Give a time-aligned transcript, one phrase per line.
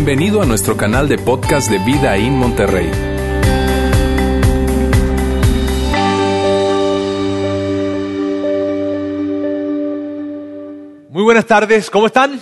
[0.00, 2.88] Bienvenido a nuestro canal de podcast de Vida en Monterrey.
[11.10, 12.40] Muy buenas tardes, ¿cómo están?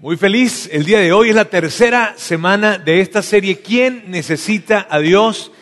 [0.00, 4.88] Muy feliz, el día de hoy es la tercera semana de esta serie, ¿Quién necesita
[4.90, 5.52] a Dios?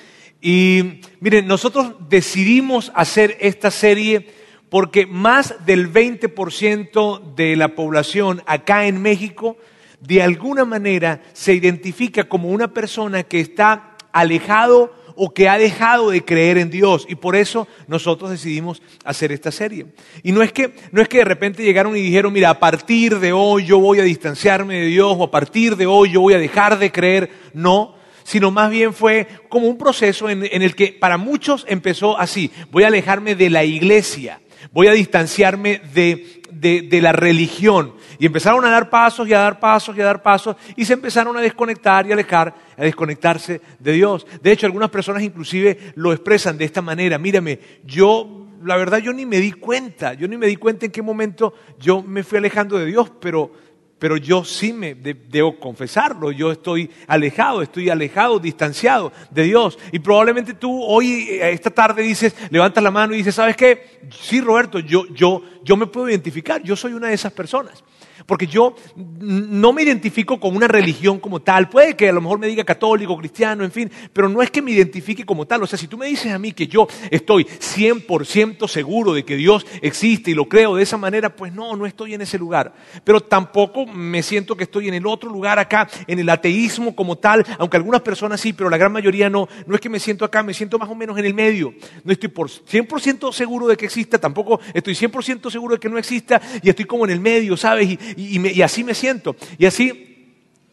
[0.40, 4.30] Y miren, nosotros decidimos hacer esta serie
[4.70, 9.58] porque más del 20% de la población acá en México
[10.00, 16.10] de alguna manera se identifica como una persona que está alejado o que ha dejado
[16.10, 19.86] de creer en Dios y por eso nosotros decidimos hacer esta serie.
[20.22, 23.18] Y no es que no es que de repente llegaron y dijeron, "Mira, a partir
[23.18, 26.34] de hoy yo voy a distanciarme de Dios o a partir de hoy yo voy
[26.34, 30.76] a dejar de creer." No, sino más bien fue como un proceso en, en el
[30.76, 34.40] que para muchos empezó así, voy a alejarme de la iglesia
[34.72, 37.94] voy a distanciarme de, de, la religión.
[38.18, 40.94] Y empezaron a dar pasos y a dar pasos y a dar pasos y se
[40.94, 44.26] empezaron a desconectar y alejar, a desconectarse de Dios.
[44.42, 47.18] De hecho, algunas personas inclusive lo expresan de esta manera.
[47.18, 50.92] Mírame, yo, la verdad, yo ni me di cuenta, yo ni me di cuenta en
[50.92, 53.52] qué momento yo me fui alejando de Dios, pero
[53.98, 59.78] pero yo sí me debo confesarlo, yo estoy alejado, estoy alejado, distanciado de Dios.
[59.92, 64.00] Y probablemente tú hoy, eh, esta tarde dices, levantas la mano y dices, ¿sabes qué?
[64.10, 67.82] Sí, Roberto, yo, yo, yo me puedo identificar, yo soy una de esas personas.
[68.28, 71.70] Porque yo no me identifico con una religión como tal.
[71.70, 74.60] Puede que a lo mejor me diga católico, cristiano, en fin, pero no es que
[74.60, 75.62] me identifique como tal.
[75.62, 79.34] O sea, si tú me dices a mí que yo estoy 100% seguro de que
[79.34, 82.74] Dios existe y lo creo de esa manera, pues no, no estoy en ese lugar.
[83.02, 87.16] Pero tampoco me siento que estoy en el otro lugar acá, en el ateísmo como
[87.16, 89.48] tal, aunque algunas personas sí, pero la gran mayoría no.
[89.64, 91.72] No es que me siento acá, me siento más o menos en el medio.
[92.04, 95.96] No estoy por 100% seguro de que exista, tampoco estoy 100% seguro de que no
[95.96, 97.96] exista y estoy como en el medio, ¿sabes?
[98.18, 99.36] Y, así me siento.
[99.58, 100.07] Y así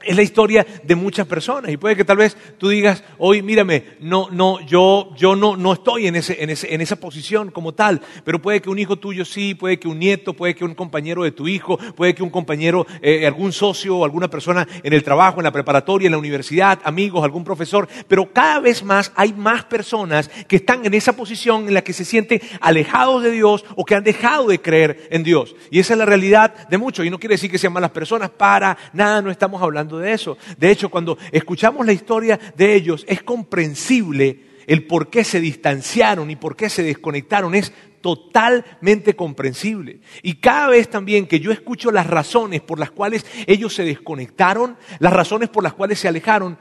[0.05, 1.71] es la historia de muchas personas.
[1.71, 5.73] Y puede que tal vez tú digas, hoy mírame, no, no, yo, yo no, no
[5.73, 8.97] estoy en, ese, en, ese, en esa posición como tal, pero puede que un hijo
[8.97, 12.23] tuyo sí, puede que un nieto, puede que un compañero de tu hijo, puede que
[12.23, 16.11] un compañero, eh, algún socio o alguna persona en el trabajo, en la preparatoria, en
[16.11, 20.93] la universidad, amigos, algún profesor, pero cada vez más hay más personas que están en
[20.93, 24.61] esa posición en la que se sienten alejados de Dios o que han dejado de
[24.61, 25.55] creer en Dios.
[25.71, 27.05] Y esa es la realidad de muchos.
[27.05, 30.37] Y no quiere decir que sean malas personas, para nada, no estamos hablando de eso.
[30.57, 36.31] De hecho, cuando escuchamos la historia de ellos, es comprensible el por qué se distanciaron
[36.31, 37.55] y por qué se desconectaron.
[37.55, 39.99] Es totalmente comprensible.
[40.21, 44.77] Y cada vez también que yo escucho las razones por las cuales ellos se desconectaron,
[44.99, 46.57] las razones por las cuales se alejaron,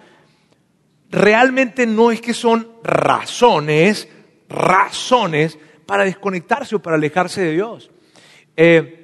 [1.10, 4.08] realmente no es que son razones,
[4.48, 7.90] razones para desconectarse o para alejarse de Dios.
[8.56, 9.00] Eh,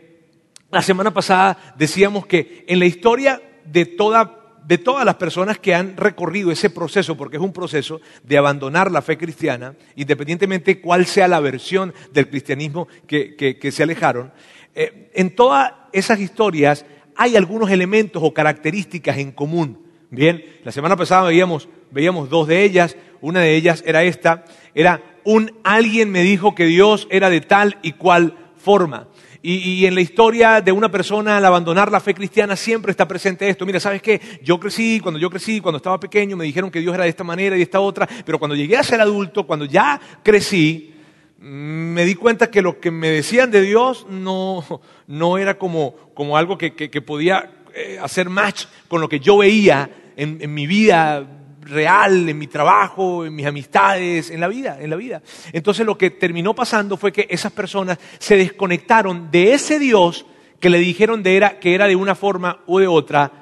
[0.71, 6.51] la semana pasada decíamos que en la historia de, todas las personas que han recorrido
[6.51, 11.41] ese proceso, porque es un proceso de abandonar la fe cristiana, independientemente cuál sea la
[11.41, 14.33] versión del cristianismo que, se alejaron,
[14.75, 16.85] eh, en todas esas historias
[17.17, 19.87] hay algunos elementos o características en común.
[20.11, 24.45] Bien, la semana pasada veíamos, veíamos dos de ellas, una de ellas era esta,
[24.75, 29.09] era un alguien me dijo que Dios era de tal y cual forma.
[29.43, 33.49] Y, en la historia de una persona al abandonar la fe cristiana siempre está presente
[33.49, 33.65] esto.
[33.65, 34.21] Mira, ¿sabes qué?
[34.43, 37.25] Yo crecí, cuando yo crecí, cuando estaba pequeño, me dijeron que Dios era de esta
[37.25, 40.93] manera y de esta otra, pero cuando llegué a ser adulto, cuando ya crecí,
[41.39, 44.63] mm, me di cuenta que lo que me decían de Dios no,
[45.07, 49.39] no era como, como algo que, que, podía eh, hacer match con lo que yo
[49.39, 51.27] veía en, en mi vida
[51.71, 55.23] real en mi trabajo, en mis amistades, en la vida, en la vida.
[55.53, 60.27] Entonces lo que terminó pasando fue que esas personas se desconectaron de ese Dios
[60.59, 63.33] que le dijeron de era, que era de una forma u de otra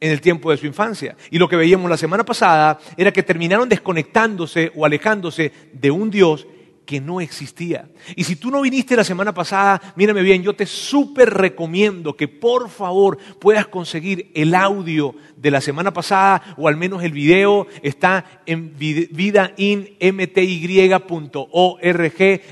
[0.00, 1.16] en el tiempo de su infancia.
[1.30, 6.10] Y lo que veíamos la semana pasada era que terminaron desconectándose o alejándose de un
[6.10, 6.46] Dios
[6.88, 7.86] que no existía.
[8.16, 12.28] Y si tú no viniste la semana pasada, mírame bien, yo te súper recomiendo que
[12.28, 17.66] por favor puedas conseguir el audio de la semana pasada o al menos el video.
[17.82, 19.60] Está en vidainmty.org.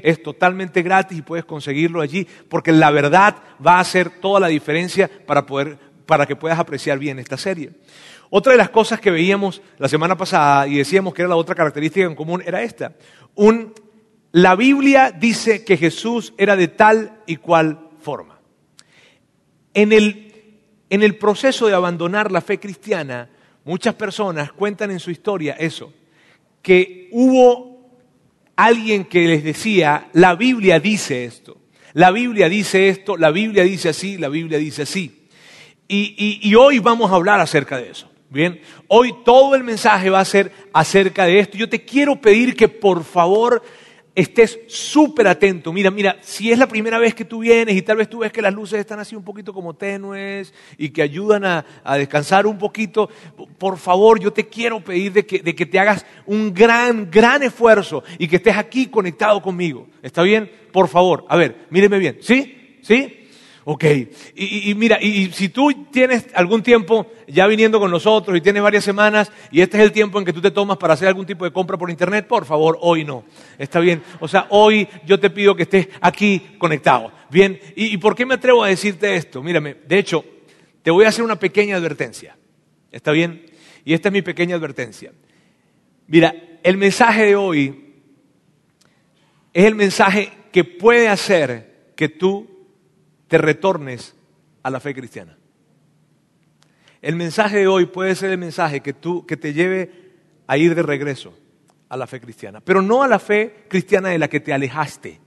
[0.03, 3.37] Es totalmente gratis y puedes conseguirlo allí porque la verdad
[3.67, 7.71] va a hacer toda la diferencia para, poder, para que puedas apreciar bien esta serie.
[8.29, 11.55] Otra de las cosas que veíamos la semana pasada y decíamos que era la otra
[11.55, 12.93] característica en común era esta.
[13.35, 13.73] Un
[14.33, 18.39] la Biblia dice que Jesús era de tal y cual forma.
[19.73, 23.29] En el, proceso de abandonar la fe cristiana,
[23.65, 25.93] muchas personas cuentan en su historia eso,
[26.63, 27.91] que hubo
[28.57, 31.59] alguien que les decía, la Biblia dice esto,
[31.93, 35.29] la Biblia dice esto, la Biblia dice así, la Biblia dice así.
[35.89, 38.11] Y, y hoy vamos a hablar acerca de eso.
[38.29, 41.57] Bien, hoy todo el mensaje va a ser acerca de esto.
[41.57, 43.63] Yo te quiero pedir que por favor
[44.17, 45.73] estés súper atento.
[45.73, 48.33] Mira, mira, si es la primera vez que tú vienes y tal vez tú ves
[48.33, 51.65] que las luces están así un poquito como tenues y que ayudan a,
[51.97, 53.11] descansar un poquito,
[53.59, 58.27] por favor, yo te quiero pedir de que te hagas un gran, gran esfuerzo y
[58.27, 59.87] que estés aquí conectado conmigo.
[60.03, 60.51] ¿Está bien?
[60.73, 62.19] Por favor, a ver, míreme bien.
[62.23, 62.79] ¿Sí?
[62.81, 63.26] ¿Sí?
[63.69, 63.85] Ok,
[64.37, 68.85] y, mira, y, si tú tienes algún tiempo ya viniendo con nosotros y tienes varias
[68.85, 71.45] semanas y este es el tiempo en que tú te tomas para hacer algún tipo
[71.45, 73.25] de compra por internet, por favor, hoy no.
[73.59, 74.05] Está bien.
[74.21, 77.11] O sea, hoy yo te pido que estés aquí conectado.
[77.29, 79.43] Bien, ¿y, y por qué me atrevo a decirte esto?
[79.43, 80.25] Mírame, de hecho,
[80.83, 82.37] te voy a hacer una pequeña advertencia.
[82.93, 83.47] ¿Está bien?
[83.85, 85.11] Y esta es mi pequeña advertencia.
[86.07, 86.33] Mira,
[86.63, 87.95] el mensaje de hoy
[89.53, 92.56] es el mensaje que puede hacer que tú
[93.29, 94.15] te retornes
[94.63, 95.37] a la fe cristiana.
[97.03, 100.15] El mensaje de hoy puede ser el mensaje que, tú, que te lleve
[100.47, 101.35] a ir de regreso
[101.89, 105.21] a la fe cristiana, pero no a la fe cristiana de la que te alejaste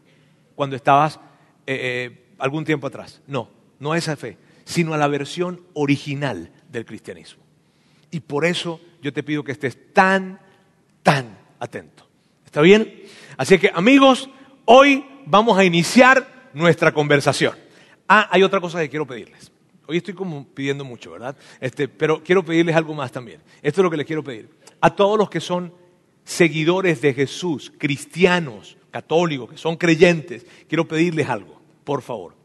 [0.56, 1.19] cuando estabas
[1.66, 3.22] eh, eh, algún tiempo atrás.
[3.28, 3.50] No,
[3.80, 7.44] no a esa fe, sino a la versión original del cristianismo.
[8.12, 10.40] Y por eso yo te pido que estés tan,
[11.04, 12.07] tan atento.
[12.46, 13.04] ¿Está bien?
[13.38, 14.30] Así que amigos,
[14.66, 17.54] hoy vamos a iniciar nuestra conversación.
[18.11, 19.51] Ah, hay otra cosa que quiero pedirles.
[19.85, 21.38] Hoy estoy como pidiendo mucho, ¿verdad?
[21.61, 23.39] Este, pero quiero pedirles algo más también.
[23.61, 24.50] Esto es lo que les quiero pedir.
[24.81, 25.71] A todos los que son
[26.23, 32.35] seguidores de Jesús, cristianos, católicos, que son creyentes, quiero pedirles algo, por favor.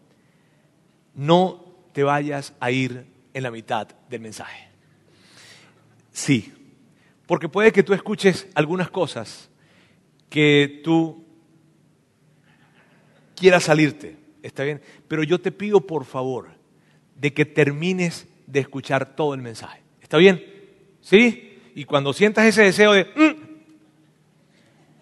[1.14, 1.64] No
[1.94, 4.68] te vayas a ir en la mitad del mensaje.
[6.12, 6.52] Sí,
[7.24, 9.48] porque puede que tú escuches algunas cosas
[10.28, 11.24] que tú
[13.34, 16.48] quieras salirte está bien, pero yo te pido por favor
[17.16, 19.80] de que termines de escuchar todo el mensaje.
[20.02, 20.44] ¿Está bien?
[21.00, 21.58] ¿Sí?
[21.74, 23.04] Y cuando sientas ese deseo de...
[23.04, 23.44] Mm",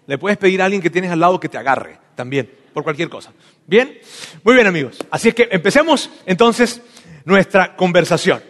[0.07, 3.09] le puedes pedir a alguien que tienes al lado que te agarre también, por cualquier
[3.09, 3.33] cosa.
[3.67, 3.99] ¿Bien?
[4.43, 4.99] Muy bien amigos.
[5.11, 6.81] Así es que empecemos entonces
[7.25, 8.41] nuestra conversación.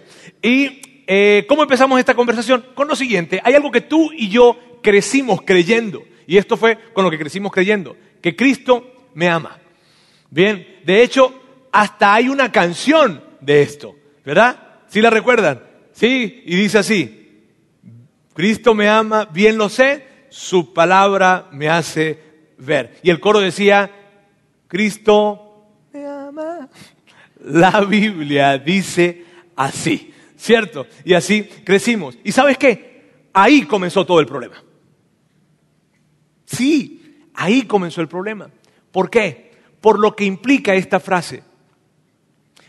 [0.42, 2.66] ¿Y eh, cómo empezamos esta conversación?
[2.74, 7.04] Con lo siguiente, hay algo que tú y yo crecimos creyendo, y esto fue con
[7.04, 9.60] lo que crecimos creyendo, que Cristo me ama.
[10.34, 11.32] Bien, de hecho,
[11.72, 13.96] hasta hay una canción de esto,
[14.26, 14.80] ¿verdad?
[14.88, 15.62] ¿Sí la recuerdan?
[15.92, 17.44] Sí, y dice así,
[18.34, 22.20] Cristo me ama, bien lo sé, su palabra me hace
[22.58, 22.98] ver.
[23.04, 23.92] Y el coro decía,
[24.68, 26.68] Cristo me ama.
[27.46, 29.26] La Biblia dice
[29.56, 30.88] así, ¿cierto?
[31.06, 32.18] Y así crecimos.
[32.24, 33.28] ¿Y sabes qué?
[33.34, 34.64] Ahí comenzó todo el problema.
[36.44, 38.50] Sí, ahí comenzó el problema.
[38.92, 39.53] ¿Por qué?
[39.84, 41.44] Por lo que implica esta frase.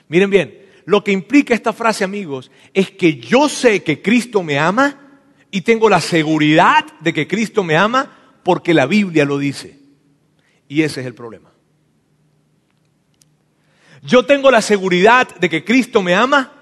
[0.08, 4.58] Miren bien, lo que implica esta frase, amigos, es que yo sé que Cristo me
[4.58, 5.20] ama
[5.52, 9.78] y tengo la seguridad de que Cristo me ama porque la Biblia lo dice.
[10.66, 11.52] Y ese es el problema.
[14.02, 16.52] Yo tengo la seguridad de que Cristo me ama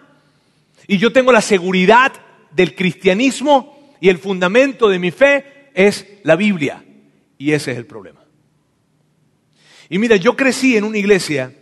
[0.87, 2.13] y yo tengo la seguridad
[2.51, 6.85] del cristianismo y el fundamento de mi fe es la Biblia.
[7.39, 8.22] Y ese es el problema.
[9.93, 11.53] Y mira, yo crecí en una iglesia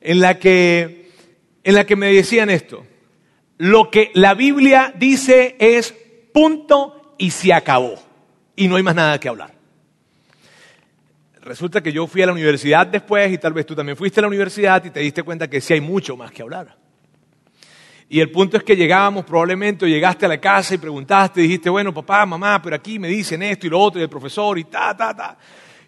[0.00, 1.10] en la que,
[1.62, 2.86] en la que me decían esto.
[3.58, 5.94] Lo que la Biblia dice es
[6.32, 8.02] punto y se acabó.
[8.56, 9.52] Y no hay más nada que hablar.
[11.42, 14.22] Resulta que yo fui a la universidad después y tal vez tú también fuiste a
[14.22, 16.74] la universidad y te diste cuenta que sí hay mucho más que hablar.
[18.08, 21.68] Y el punto es que llegábamos probablemente o llegaste a la casa y preguntaste, dijiste,
[21.68, 24.64] bueno, papá, mamá, pero aquí me dicen esto y lo otro y el profesor y
[24.64, 25.36] ta, ta, ta.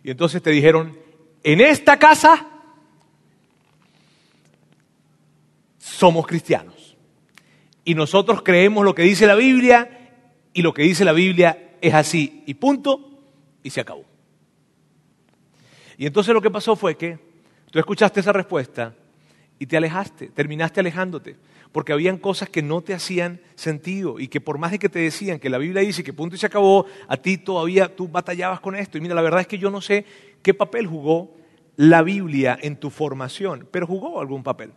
[0.03, 1.04] Y entonces te dijeron,
[1.45, 2.49] en esta casa
[5.79, 6.97] somos cristianos.
[7.85, 10.11] Y nosotros creemos lo que dice la Biblia
[10.55, 13.21] y lo que dice la Biblia es así y punto
[13.63, 14.05] y se acabó.
[15.99, 17.19] Y entonces lo que pasó fue que
[17.71, 18.95] tú escuchaste esa respuesta
[19.59, 21.37] y te alejaste, terminaste alejándote,
[21.73, 25.01] porque habían cosas que no te hacían sentido y que por más de que te
[25.01, 28.61] decían que la Biblia dice que punto y se acabó, a ti todavía tú batallabas
[28.61, 28.97] con esto.
[28.97, 30.07] Y mira, la verdad es que yo no sé
[30.45, 31.35] qué papel jugó
[31.75, 34.71] la Biblia en tu formación, pero jugó algún papel.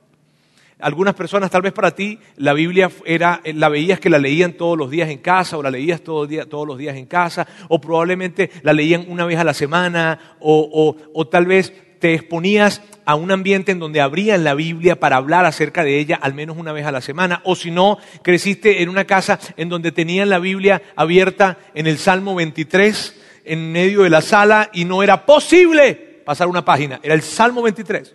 [0.79, 4.77] Algunas personas, tal vez para ti, la Biblia era, la veías que la leían todos
[4.77, 8.73] los días en casa, o la leías todos los días en casa, o probablemente la
[8.73, 13.71] leían una vez a la semana, o, o tal vez te exponías a un ambiente
[13.71, 16.91] en donde abrían la Biblia para hablar acerca de ella al menos una vez a
[16.91, 21.57] la semana, o si no, creciste en una casa en donde tenían la Biblia abierta
[21.73, 23.15] en el Salmo 23,
[23.47, 27.61] en medio de la sala, y no era posible pasar una página, era el Salmo
[27.61, 28.13] 23.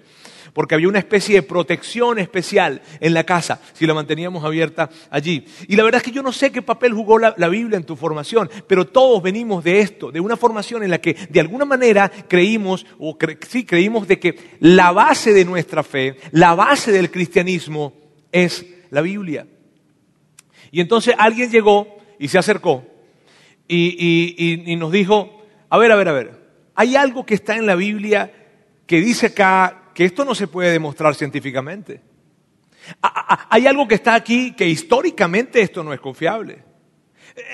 [0.52, 5.46] porque había una especie de protección especial en la casa si la manteníamos abierta allí.
[5.66, 7.96] Y la verdad es que yo no sé qué papel jugó la, Biblia en tu
[7.96, 12.12] formación, pero todos venimos de esto, de una formación en la que de alguna manera
[12.28, 13.16] creímos, o
[13.48, 17.94] sí, creímos de que la base de nuestra fe, la base del cristianismo
[18.30, 19.46] es la Biblia.
[20.70, 22.91] Y entonces alguien llegó y se acercó
[23.68, 26.42] y nos dijo, a ver, a ver, a ver,
[26.74, 28.32] hay algo que está en la Biblia
[28.86, 32.00] que dice acá que esto no se puede demostrar científicamente.
[33.48, 36.64] Hay algo que está aquí que históricamente esto no es confiable.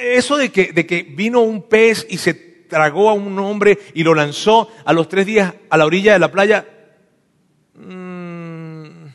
[0.00, 4.02] Eso de que, de que vino un pez y se tragó a un hombre y
[4.02, 6.66] lo lanzó a los tres días a la orilla de la playa.
[7.74, 9.06] Mm,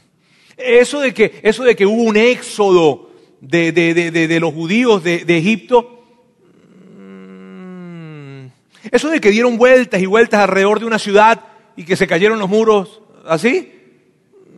[0.57, 6.02] eso, de que, eso de que hubo un éxodo de, de los judíos de, Egipto.
[8.83, 11.41] Mm, eso de que dieron vueltas y vueltas alrededor de una ciudad
[11.75, 13.71] y que se cayeron los muros ¿Así?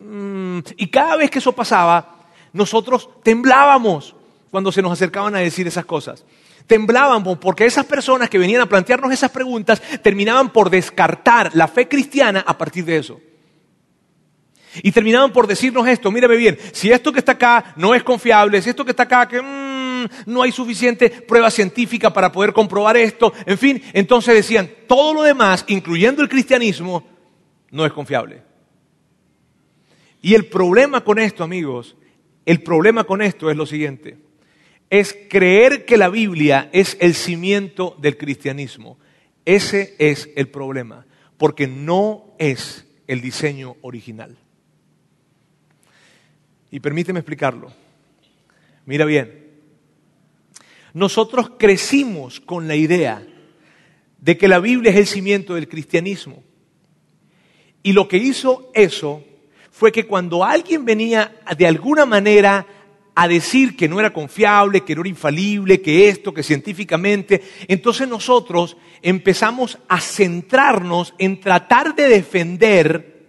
[0.01, 4.15] Mm, y cada vez que eso pasaba, nosotros temblábamos
[4.49, 6.25] cuando se nos acercaban a decir esas cosas.
[6.67, 11.87] Temblábamos porque esas personas que venían a plantearnos esas preguntas terminaban por descartar la fe
[11.87, 13.19] cristiana a partir de eso.
[14.81, 18.61] Y terminaban por decirnos esto, mírame bien, si esto que está acá no es confiable,
[18.61, 19.41] si esto que está acá que
[20.25, 25.23] no hay suficiente prueba científica para poder comprobar esto, en fin, entonces decían, todo lo
[25.23, 27.07] demás, incluyendo el cristianismo,
[27.71, 28.41] no es confiable.
[30.21, 31.95] Y el problema con esto, amigos,
[32.45, 34.17] el problema con esto es lo siguiente.
[34.89, 38.97] Es creer que la Biblia es el cimiento del cristianismo.
[39.45, 41.05] Ese es el problema,
[41.37, 44.35] porque no es el diseño original.
[46.71, 47.71] Y permíteme explicarlo.
[48.85, 49.44] Mira bien,
[50.95, 53.21] nosotros crecimos con la idea
[54.17, 56.41] de que la Biblia es el cimiento del cristianismo.
[57.83, 59.21] Y lo que hizo eso
[59.71, 62.65] fue que cuando alguien venía de alguna manera
[63.13, 68.07] a decir que no era confiable, que no era infalible, que esto, que científicamente, entonces
[68.07, 73.25] nosotros empezamos a centrarnos en tratar de defender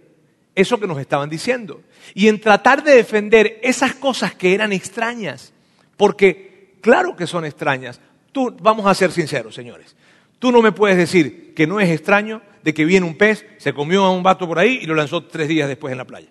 [0.55, 1.81] eso que nos estaban diciendo
[2.13, 5.51] y en tratar de defender esas cosas que eran extrañas,
[5.97, 6.46] porque
[6.87, 7.99] claro que son extrañas.
[8.31, 9.93] Tú, vamos a ser sinceros, señores.
[10.39, 13.73] Tú no me puedes decir que no es extraño de que viene un pez, se
[13.73, 16.29] comió a un vato por ahí y lo lanzó tres días después en la playa.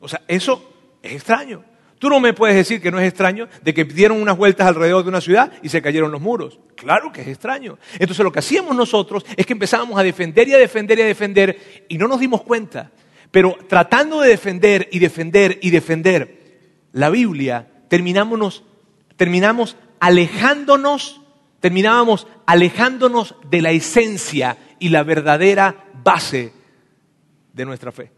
[0.00, 1.62] O sea, eso es extraño.
[1.98, 5.02] Tú no me puedes decir que no es extraño de que dieron unas vueltas alrededor
[5.02, 6.58] de una ciudad y se cayeron los muros.
[6.76, 7.78] Claro que es extraño.
[7.98, 11.06] Entonces lo que hacíamos nosotros es que empezábamos a defender y a defender y a
[11.06, 12.90] defender y no nos dimos cuenta.
[13.30, 16.40] Pero tratando de defender y defender y defender
[16.92, 18.64] la Biblia, terminamos,
[19.16, 21.20] terminamos alejándonos,
[21.60, 26.52] terminábamos alejándonos de la esencia y la verdadera base
[27.52, 28.10] de nuestra fe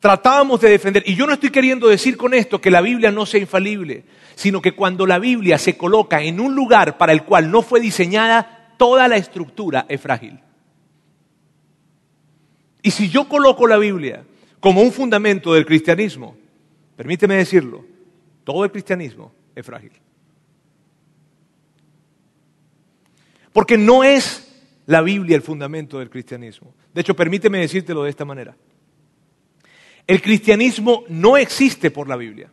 [0.00, 1.02] tratábamos de defender.
[1.06, 4.62] Y yo no estoy queriendo decir con esto que la Biblia no sea infalible, sino
[4.62, 8.74] que cuando la Biblia se coloca en un lugar para el cual no fue diseñada,
[8.76, 10.38] toda la estructura es frágil.
[12.82, 14.24] Y si yo coloco la Biblia
[14.60, 16.36] como un fundamento del cristianismo,
[16.96, 17.84] permíteme decirlo,
[18.44, 19.92] todo el cristianismo es frágil.
[23.52, 24.48] Porque no es
[24.86, 26.74] la Biblia el fundamento del cristianismo.
[26.94, 28.56] De hecho, permíteme decírtelo de esta manera.
[30.06, 32.50] El cristianismo no existe por la Biblia.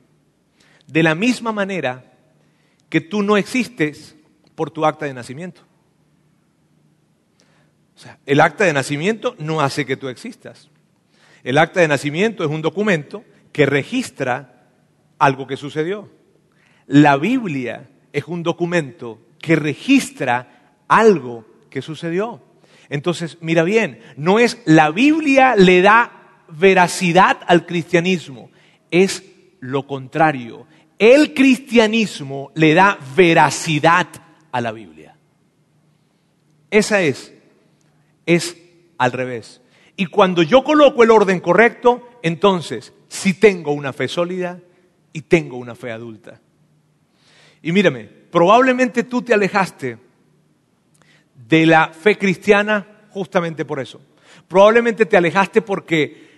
[0.88, 2.12] De la misma manera
[2.90, 4.16] que tú no existes
[4.56, 5.62] por tu acta de nacimiento.
[7.96, 10.70] O sea, el acta de nacimiento no hace que tú existas.
[11.44, 14.70] El acta de nacimiento es un documento que registra
[15.20, 16.10] algo que sucedió.
[16.88, 22.42] La Biblia es un documento que registra algo que sucedió.
[22.90, 28.52] Entonces, mira bien, no es la Biblia le da veracidad al cristianismo,
[28.92, 29.24] es
[29.60, 30.68] lo contrario.
[31.00, 34.08] El cristianismo le da veracidad
[34.52, 35.16] a la Biblia.
[36.70, 37.34] Esa es,
[38.26, 38.58] es
[38.98, 39.62] al revés.
[39.98, 44.60] Y cuando yo coloco el orden correcto, entonces sí tengo una fe sólida
[45.14, 46.42] y tengo una fe adulta.
[47.66, 49.98] Y mírame, probablemente tú te alejaste
[51.50, 54.00] de la fe cristiana justamente por eso.
[54.48, 56.30] Probablemente te alejaste porque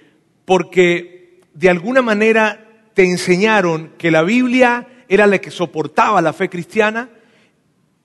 [0.45, 6.47] porque de alguna manera te enseñaron que la Biblia era la que soportaba la fe
[6.47, 7.09] cristiana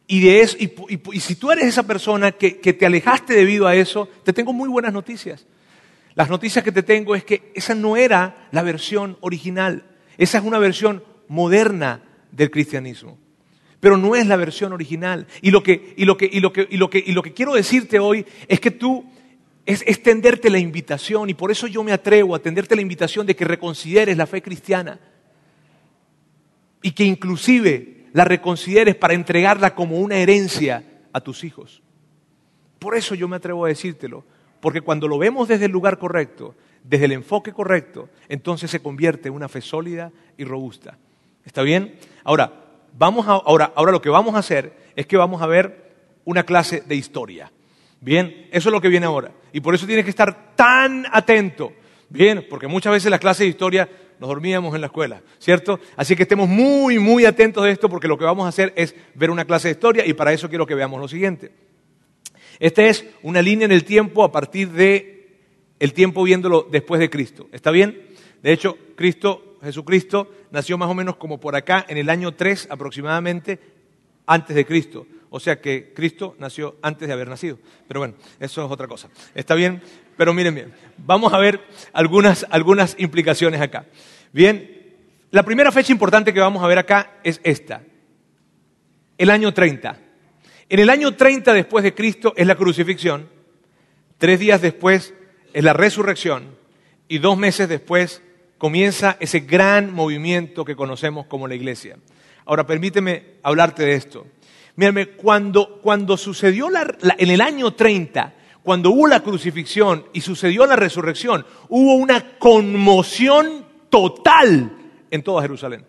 [0.08, 3.76] y, de eso, y, si tú eres esa persona que, que te alejaste debido a
[3.76, 5.46] eso, te tengo muy buenas noticias.
[6.16, 9.84] Las noticias que te tengo es que esa no era la versión original,
[10.18, 12.02] esa es una versión moderna
[12.32, 13.18] del cristianismo
[13.82, 15.26] pero no es la versión original.
[15.40, 17.32] Y lo que, y lo que, y lo que, y lo que, y lo que
[17.32, 19.04] quiero decirte hoy es que tú
[19.66, 23.34] es extenderte la invitación y por eso yo me atrevo a tenderte la invitación de
[23.34, 25.00] que reconsideres la fe cristiana
[26.80, 31.82] y que inclusive la reconsideres para entregarla como una herencia a tus hijos.
[32.78, 34.24] Por eso yo me atrevo a decírtelo,
[34.60, 39.26] porque cuando lo vemos desde el lugar correcto, desde el enfoque correcto, entonces se convierte
[39.26, 40.98] en una fe sólida y robusta.
[41.44, 41.96] ¿Está bien?
[42.24, 42.52] Ahora,
[42.96, 45.92] vamos a, ahora, ahora lo que vamos a hacer es que vamos a ver
[46.24, 47.50] una clase de historia.
[48.00, 49.32] Bien, eso es lo que viene ahora.
[49.52, 51.72] Y por eso tienes que estar tan atento.
[52.08, 53.88] Bien, porque muchas veces las clases de historia
[54.18, 55.80] nos dormíamos en la escuela, ¿cierto?
[55.96, 58.94] Así que estemos muy, muy atentos de esto porque lo que vamos a hacer es
[59.14, 61.52] ver una clase de historia y para eso quiero que veamos lo siguiente.
[62.60, 65.38] Esta es una línea en el tiempo a partir de
[65.80, 67.48] el tiempo viéndolo después de Cristo.
[67.50, 68.00] ¿Está bien?
[68.42, 72.68] De hecho, Cristo, Jesucristo, nació más o menos como por acá en el año 3
[72.70, 73.58] aproximadamente
[74.26, 75.06] antes de Cristo.
[75.30, 77.58] O sea que Cristo nació antes de haber nacido.
[77.88, 79.08] Pero bueno, eso es otra cosa.
[79.34, 79.80] ¿Está bien?
[80.16, 81.60] Pero miren bien, vamos a ver
[81.92, 83.86] algunas, algunas implicaciones acá.
[84.32, 84.94] Bien,
[85.30, 87.82] la primera fecha importante que vamos a ver acá es esta.
[89.16, 89.98] El año 30.
[90.68, 93.28] En el año 30 después de Cristo es la crucifixión,
[94.18, 95.14] tres días después
[95.52, 96.56] es la resurrección
[97.08, 98.22] y dos meses después
[98.62, 101.96] comienza ese gran movimiento que conocemos como la iglesia.
[102.44, 104.24] Ahora permíteme hablarte de esto.
[104.76, 110.76] Mírame, cuando, cuando sucedió en el año 30, cuando hubo la crucifixión y sucedió la
[110.76, 114.70] resurrección, hubo una conmoción total
[115.10, 115.84] en toda Jerusalén.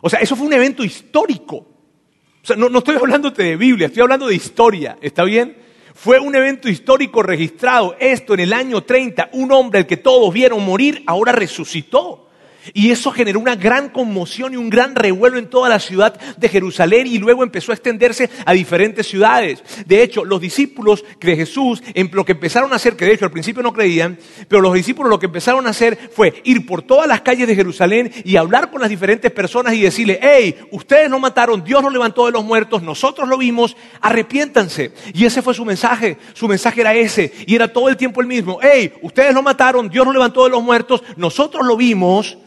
[0.00, 1.58] O sea, eso fue un evento histórico.
[1.58, 5.56] O sea, no, no estoy hablándote de Biblia, estoy hablando de historia, ¿está bien?
[6.00, 7.96] Fue un evento histórico registrado.
[7.98, 12.27] Esto en el año 30, un hombre al que todos vieron morir, ahora resucitó.
[12.74, 16.48] Y eso generó una gran conmoción y un gran revuelo en toda la ciudad de
[16.48, 19.62] Jerusalén y luego empezó a extenderse a diferentes ciudades.
[19.86, 23.24] De hecho, los discípulos de Jesús, en lo que empezaron a hacer, que de hecho
[23.24, 26.82] al principio no creían, pero los discípulos lo que empezaron a hacer fue ir por
[26.82, 31.08] todas las calles de Jerusalén y hablar con las diferentes personas y decirle, hey, ustedes
[31.10, 34.92] no mataron, Dios nos levantó de los muertos, nosotros lo vimos, arrepiéntanse.
[35.14, 38.26] Y ese fue su mensaje, su mensaje era ese y era todo el tiempo el
[38.26, 42.38] mismo, hey, ustedes no mataron, Dios nos levantó de los muertos, nosotros lo vimos,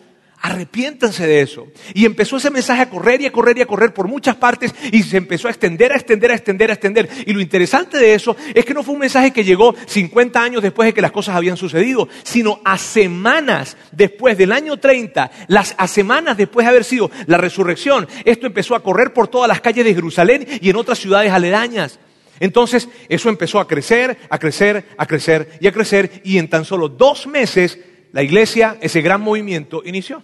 [0.43, 1.67] Arrepiéntanse de eso.
[1.93, 4.73] Y empezó ese mensaje a correr y a correr y a correr por muchas partes
[4.91, 7.09] y se empezó a extender, a extender, a extender, a extender.
[7.27, 10.63] Y lo interesante de eso es que no fue un mensaje que llegó 50 años
[10.63, 15.75] después de que las cosas habían sucedido, sino a semanas después del año 30, las,
[15.77, 19.61] a semanas después de haber sido la resurrección, esto empezó a correr por todas las
[19.61, 21.99] calles de Jerusalén y en otras ciudades aledañas.
[22.39, 26.65] Entonces eso empezó a crecer, a crecer, a crecer y a crecer y en tan
[26.65, 27.77] solo dos meses
[28.11, 30.23] la iglesia, ese gran movimiento, inició.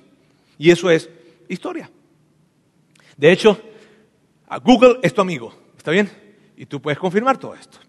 [0.57, 1.09] Y eso es
[1.47, 1.89] historia.
[3.15, 3.59] De hecho,
[4.63, 6.09] Google es tu amigo, ¿está bien?
[6.55, 7.79] Y tú puedes confirmar todo esto.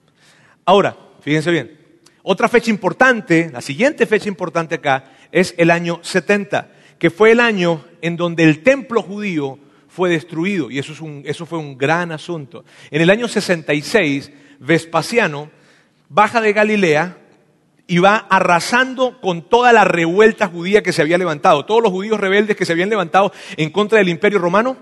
[0.65, 1.79] Ahora, fíjense bien,
[2.23, 7.41] otra fecha importante, la siguiente fecha importante acá, es el año 70, que fue el
[7.41, 11.77] año en donde el templo judío fue destruido, y eso, es un, eso fue un
[11.77, 12.65] gran asunto.
[12.91, 15.51] En el año 66, Vespasiano
[16.09, 17.17] baja de Galilea,
[17.89, 21.65] y va arrasando con toda la revuelta judía que se había levantado.
[21.65, 24.77] Todos los judíos rebeldes que se habían levantado en contra del imperio romano,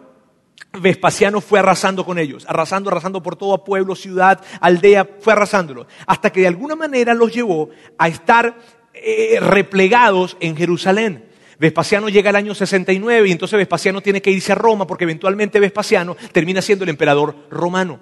[0.79, 6.31] Vespasiano fue arrasando con ellos, arrasando, arrasando por todo pueblo, ciudad, aldea, fue arrasándolo, hasta
[6.31, 8.57] que de alguna manera los llevó a estar
[8.93, 11.27] eh, replegados en Jerusalén.
[11.59, 15.61] Vespasiano llega al año 69 y entonces Vespasiano tiene que irse a Roma porque eventualmente
[15.61, 18.01] Vespasiano termina siendo el emperador romano.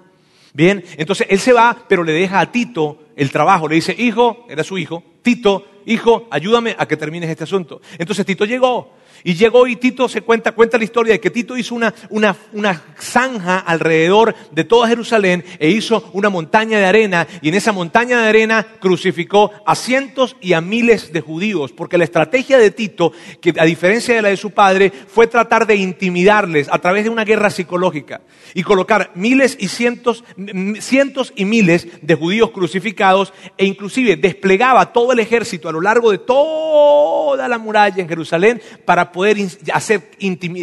[0.53, 3.67] Bien, entonces él se va, pero le deja a Tito el trabajo.
[3.67, 7.81] Le dice, hijo, era su hijo, Tito, hijo, ayúdame a que termines este asunto.
[7.97, 8.93] Entonces Tito llegó
[9.25, 12.35] y llegó y Tito se cuenta, cuenta la historia de que Tito hizo una, una,
[12.53, 17.71] una, zanja alrededor de toda Jerusalén e hizo una montaña de arena y en esa
[17.71, 22.69] montaña de arena crucificó a cientos y a miles de judíos, porque la estrategia de
[22.69, 27.05] Tito, que a diferencia de la de su padre, fue tratar de intimidarles a través
[27.05, 28.21] de una guerra psicológica
[28.53, 30.23] y colocar miles y cientos,
[30.79, 36.11] cientos y miles de judíos crucificados e inclusive desplegaba todo el ejército a lo largo
[36.11, 39.37] de toda la muralla en Jerusalén para poder
[39.73, 40.11] hacer,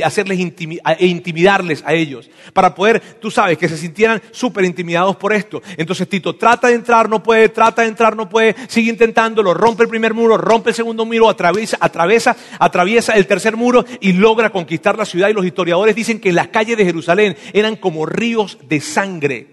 [0.04, 5.32] hacerles e intimidarles a ellos, para poder, tú sabes, que se sintieran súper intimidados por
[5.32, 5.62] esto.
[5.78, 9.84] Entonces Tito trata de entrar, no puede, trata de entrar, no puede, sigue intentándolo, rompe
[9.84, 14.50] el primer muro, rompe el segundo muro, atraviesa, atraviesa, atraviesa el tercer muro y logra
[14.50, 15.30] conquistar la ciudad.
[15.30, 19.46] Y los historiadores dicen que las calles de Jerusalén eran como ríos de sangre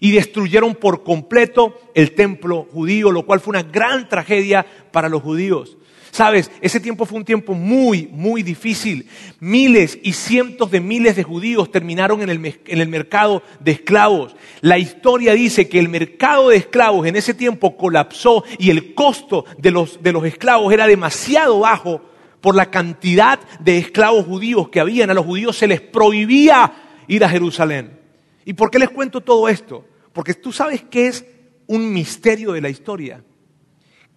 [0.00, 5.22] y destruyeron por completo el templo judío, lo cual fue una gran tragedia para los
[5.22, 5.76] judíos.
[6.14, 9.08] Sabes, ese tiempo fue un tiempo muy, muy difícil.
[9.40, 14.36] Miles y cientos de miles de judíos terminaron en el, en el, mercado de esclavos.
[14.60, 19.44] La historia dice que el mercado de esclavos en ese tiempo colapsó y el costo
[19.58, 22.00] de los, de los esclavos era demasiado bajo
[22.40, 25.10] por la cantidad de esclavos judíos que habían.
[25.10, 26.74] A los judíos se les prohibía
[27.08, 27.98] ir a Jerusalén.
[28.44, 29.84] ¿Y por qué les cuento todo esto?
[30.12, 31.24] Porque tú sabes que es
[31.66, 33.24] un misterio de la historia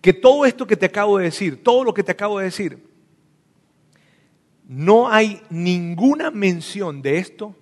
[0.01, 2.87] que todo esto que te acabo de decir, todo lo que te acabo de decir,
[4.67, 7.55] no hay ninguna mención de esto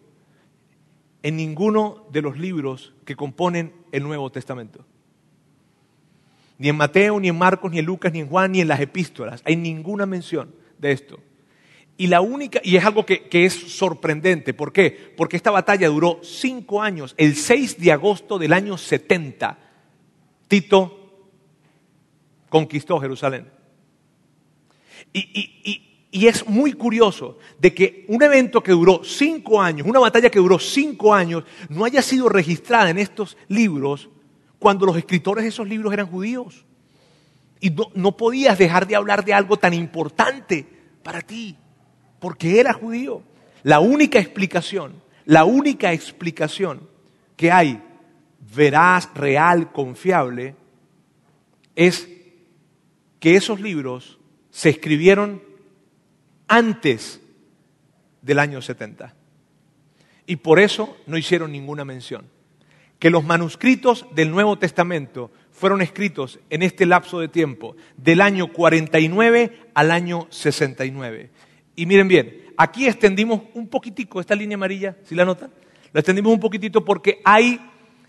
[1.21, 4.85] en ninguno de los libros que componen el Nuevo Testamento.
[6.57, 8.79] Ni en Mateo, ni en Marcos, ni en Lucas, ni en Juan, ni en las
[8.79, 9.41] epístolas.
[9.45, 11.19] Hay ninguna mención de esto.
[11.97, 15.13] Y la única, y es algo que, es sorprendente, ¿por qué?
[15.15, 19.57] Porque esta batalla duró cinco años, el 6 de agosto del año 70.
[20.47, 21.04] Tito
[22.55, 23.51] conquistó Jerusalén.
[25.11, 25.81] Y,
[26.25, 30.57] es muy curioso de que un evento que duró cinco años, una batalla que duró
[30.57, 34.09] cinco años, no haya sido registrada en estos libros
[34.57, 36.63] cuando los escritores de esos libros eran judíos.
[37.59, 40.65] Y no, no podías dejar de hablar de algo tan importante
[41.03, 41.57] para ti,
[42.19, 43.21] porque era judío.
[43.63, 44.93] La única explicación,
[45.25, 46.87] la única explicación
[47.35, 47.83] que hay
[48.55, 50.55] veraz, real, confiable,
[51.75, 52.14] es
[53.25, 54.19] que esos libros
[54.51, 55.41] se escribieron
[56.47, 57.19] antes
[58.21, 59.15] del año 70.
[60.27, 62.27] Y por eso no hicieron ninguna mención.
[62.99, 68.53] Que los manuscritos del Nuevo Testamento fueron escritos en este lapso de tiempo, del año
[68.53, 71.31] 49 al año 69.
[71.75, 75.49] Y miren bien, aquí extendimos un poquitico esta línea amarilla, si la notan?
[75.93, 77.59] La extendimos un poquitito porque hay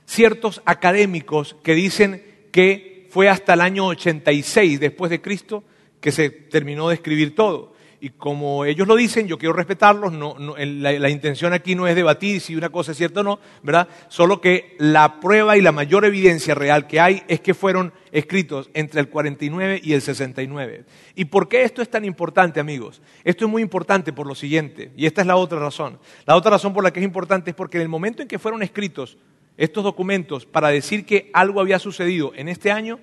[0.04, 5.64] ciertos académicos que dicen que fue hasta el año 86 después de Cristo
[6.02, 7.72] que se terminó de escribir todo.
[7.98, 12.56] Y como ellos lo dicen, yo quiero respetarlos, la, intención aquí no es debatir si
[12.56, 13.88] una cosa es cierta o no, ¿verdad?
[14.08, 18.68] Solo que la prueba y la mayor evidencia real que hay es que fueron escritos
[18.74, 20.84] entre el 49 y el 69.
[21.14, 23.00] ¿Y por qué esto es tan importante, amigos?
[23.24, 25.98] Esto es muy importante por lo siguiente, y esta es la otra razón.
[26.26, 28.38] La otra razón por la que es importante es porque en el momento en que
[28.38, 29.16] fueron escritos
[29.56, 32.98] estos documentos para decir que algo había sucedido en este año,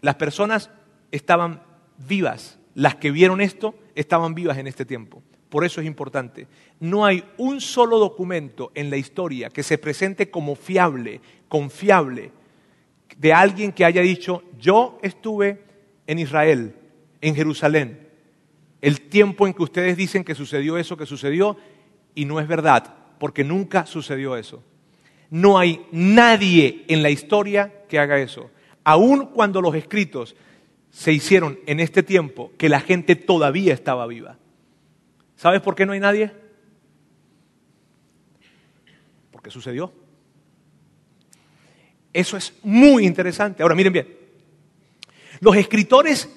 [0.00, 0.70] las personas
[1.10, 1.62] estaban
[2.08, 2.58] vivas.
[2.74, 5.22] Las que vieron esto estaban vivas en este tiempo.
[5.48, 6.46] Por eso es importante.
[6.78, 12.30] No hay un solo documento en la historia que se presente como fiable, confiable,
[13.18, 15.62] de alguien que haya dicho, yo estuve
[16.06, 16.74] en Israel,
[17.20, 18.08] en Jerusalén,
[18.80, 21.56] el tiempo en que ustedes dicen que sucedió eso que sucedió,
[22.14, 24.62] y no es verdad, porque nunca sucedió eso.
[25.30, 28.50] No hay nadie en la historia que haga eso.
[28.84, 30.34] Aun cuando los escritos
[30.90, 34.38] se hicieron en este tiempo que la gente todavía estaba viva.
[35.36, 36.32] ¿Sabes por qué no hay nadie?
[39.30, 39.92] Porque sucedió.
[42.12, 43.62] Eso es muy interesante.
[43.62, 44.16] Ahora miren bien.
[45.40, 46.28] Los escritores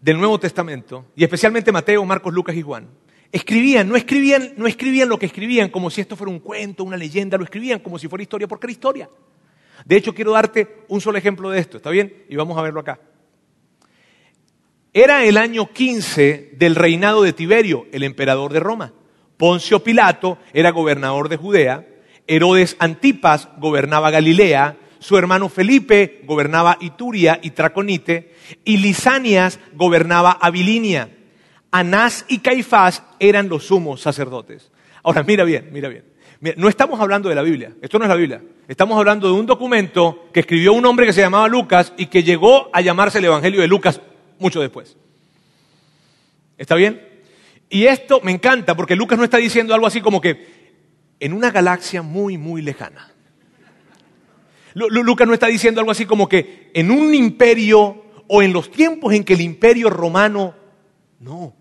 [0.00, 2.88] del Nuevo Testamento, y especialmente Mateo, Marcos, Lucas y Juan,
[3.32, 6.96] Escribían, no escribían, no escribían lo que escribían como si esto fuera un cuento, una
[6.96, 9.10] leyenda, lo escribían como si fuera historia, porque era historia.
[9.84, 12.24] De hecho, quiero darte un solo ejemplo de esto, ¿está bien?
[12.28, 13.00] Y vamos a verlo acá.
[14.92, 18.92] Era el año 15 del reinado de Tiberio, el emperador de Roma.
[19.36, 21.86] Poncio Pilato era gobernador de Judea,
[22.26, 31.08] Herodes Antipas gobernaba Galilea, su hermano Felipe gobernaba Ituria y Traconite, y Lisanias gobernaba Abilinia.
[31.70, 34.70] Anás y Caifás eran los sumos sacerdotes.
[35.02, 36.04] Ahora, mira bien, mira bien.
[36.56, 38.42] no estamos hablando de la Biblia, esto no es la Biblia.
[38.68, 42.22] Estamos hablando de un documento que escribió un hombre que se llamaba Lucas y que
[42.22, 44.00] llegó a llamarse el Evangelio de Lucas
[44.38, 44.96] mucho después.
[46.58, 47.08] ¿Está bien?
[47.68, 50.60] Y esto me encanta porque Lucas no está diciendo algo así como que
[51.20, 53.12] en una galaxia muy, muy lejana.
[54.74, 59.12] Lucas no está diciendo algo así como que en un imperio o en los tiempos
[59.14, 60.54] en que el imperio romano...
[61.18, 61.54] No,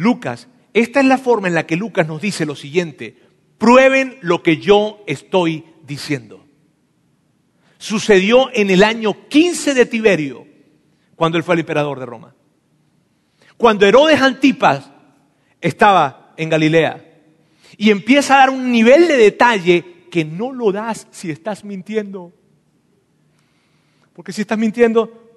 [0.00, 3.18] Lucas, esta es la forma en la que Lucas nos dice lo siguiente,
[3.58, 6.42] prueben lo que yo estoy diciendo.
[7.76, 10.46] Sucedió en el año 15 de Tiberio,
[11.16, 12.34] cuando él fue el emperador de Roma.
[13.58, 14.90] Cuando Herodes Antipas
[15.60, 17.04] estaba en Galilea
[17.76, 22.32] y empieza a dar un nivel de detalle que no lo das si estás mintiendo.
[24.14, 25.36] Porque si estás mintiendo,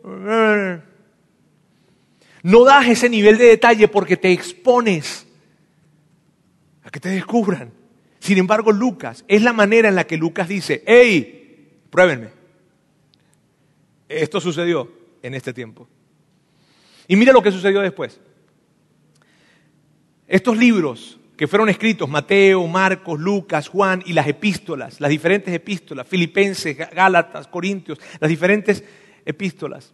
[2.44, 5.26] no das ese nivel de detalle porque te expones
[6.84, 7.72] a que te descubran.
[8.20, 12.30] Sin embargo, Lucas, es la manera en la que Lucas dice, hey, pruébenme.
[14.08, 15.88] Esto sucedió en este tiempo.
[17.08, 18.20] Y mira lo que sucedió después.
[20.28, 26.08] Estos libros que fueron escritos, Mateo, Marcos, Lucas, Juan y las epístolas, las diferentes epístolas,
[26.08, 28.84] Filipenses, Gálatas, Corintios, las diferentes
[29.26, 29.94] epístolas,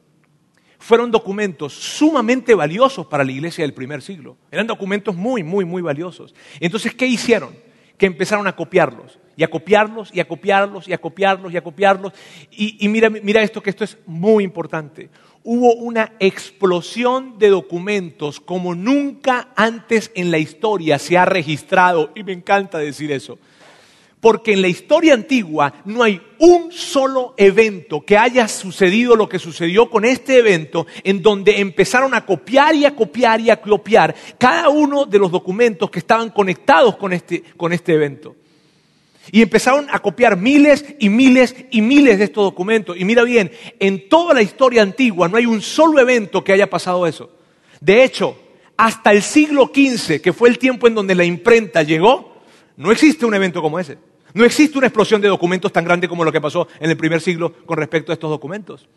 [0.79, 4.37] fueron documentos sumamente valiosos para la iglesia del primer siglo.
[4.49, 6.33] Eran documentos muy, muy, muy valiosos.
[6.59, 7.53] Entonces, ¿qué hicieron?
[7.97, 11.61] Que empezaron a copiarlos, y a copiarlos, y a copiarlos, y a copiarlos, y a
[11.61, 12.13] copiarlos.
[12.51, 15.09] Y, mira, mira esto, que esto es muy importante.
[15.43, 22.23] Hubo una explosión de documentos como nunca antes en la historia se ha registrado, y
[22.23, 23.37] me encanta decir eso.
[24.19, 29.39] Porque en la historia antigua no hay un solo evento que haya sucedido lo que
[29.39, 34.13] sucedió con este evento, en donde empezaron a copiar y a copiar y a copiar
[34.37, 38.35] cada uno de los documentos que estaban conectados con este, con este evento.
[39.31, 42.97] Y empezaron a copiar miles y miles y miles de estos documentos.
[42.99, 46.69] Y mira bien, en toda la historia antigua no hay un solo evento que haya
[46.69, 47.29] pasado eso.
[47.79, 48.37] De hecho,
[48.75, 52.41] hasta el siglo XV, que fue el tiempo en donde la imprenta llegó,
[52.75, 54.08] no existe un evento como ese.
[54.33, 57.21] No existe una explosión de documentos tan grande como lo que pasó en el primer
[57.21, 58.87] siglo con respecto a estos documentos.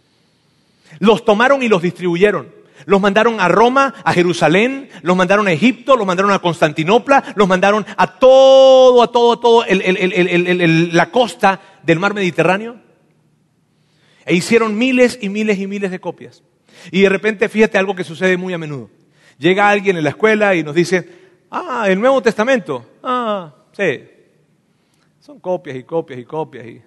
[0.98, 2.62] Los tomaron y los distribuyeron.
[2.84, 7.46] Los mandaron a Roma, a Jerusalén, los mandaron a Egipto, los mandaron a Constantinopla, los
[7.46, 12.76] mandaron a todo, a todo, a todo la costa del mar Mediterráneo.
[14.24, 16.42] E hicieron miles y miles y miles de copias.
[16.90, 18.90] Y de repente, fíjate algo que sucede muy a menudo.
[19.38, 21.08] Llega alguien en la escuela y nos dice,
[21.50, 22.84] ah, el Nuevo Testamento.
[23.02, 24.00] Ah, sí,
[25.22, 26.82] son copias y copias y copias y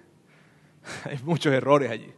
[1.08, 2.12] hay muchos errores allí.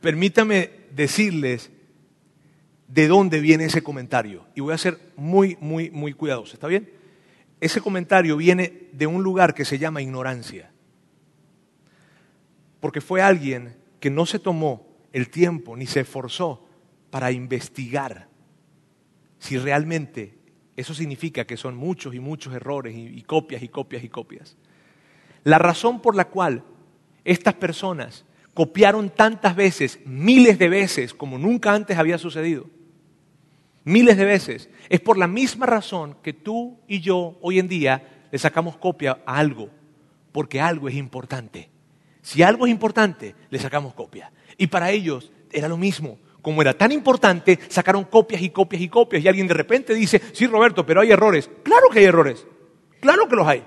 [0.00, 1.70] Permítame decirles
[2.88, 4.44] de dónde viene ese comentario.
[4.56, 6.54] Y voy a ser muy, muy, muy cuidadoso.
[6.54, 6.90] ¿Está bien?
[7.60, 10.72] Ese comentario viene de un lugar que se llama ignorancia.
[12.80, 16.66] Porque fue alguien que no se tomó el tiempo ni se esforzó
[17.10, 18.26] para investigar
[19.38, 20.41] si realmente
[20.82, 24.56] eso significa que son muchos y muchos errores y, copias y copias y copias.
[25.44, 26.64] La razón por la cual
[27.24, 32.66] estas personas copiaron tantas veces, miles de veces, como nunca antes había sucedido,
[33.84, 38.26] miles de veces, es por la misma razón que tú y yo hoy en día
[38.30, 39.70] le sacamos copia a algo,
[40.32, 41.70] porque algo es importante.
[42.22, 44.32] Si algo es importante, le sacamos copia.
[44.58, 48.88] Y para ellos era lo mismo como era tan importante, sacaron copias y copias y
[48.88, 49.24] copias.
[49.24, 51.48] Y alguien de repente dice, sí, Roberto, pero hay errores.
[51.62, 52.46] Claro que hay errores.
[53.00, 53.62] Claro que los hay.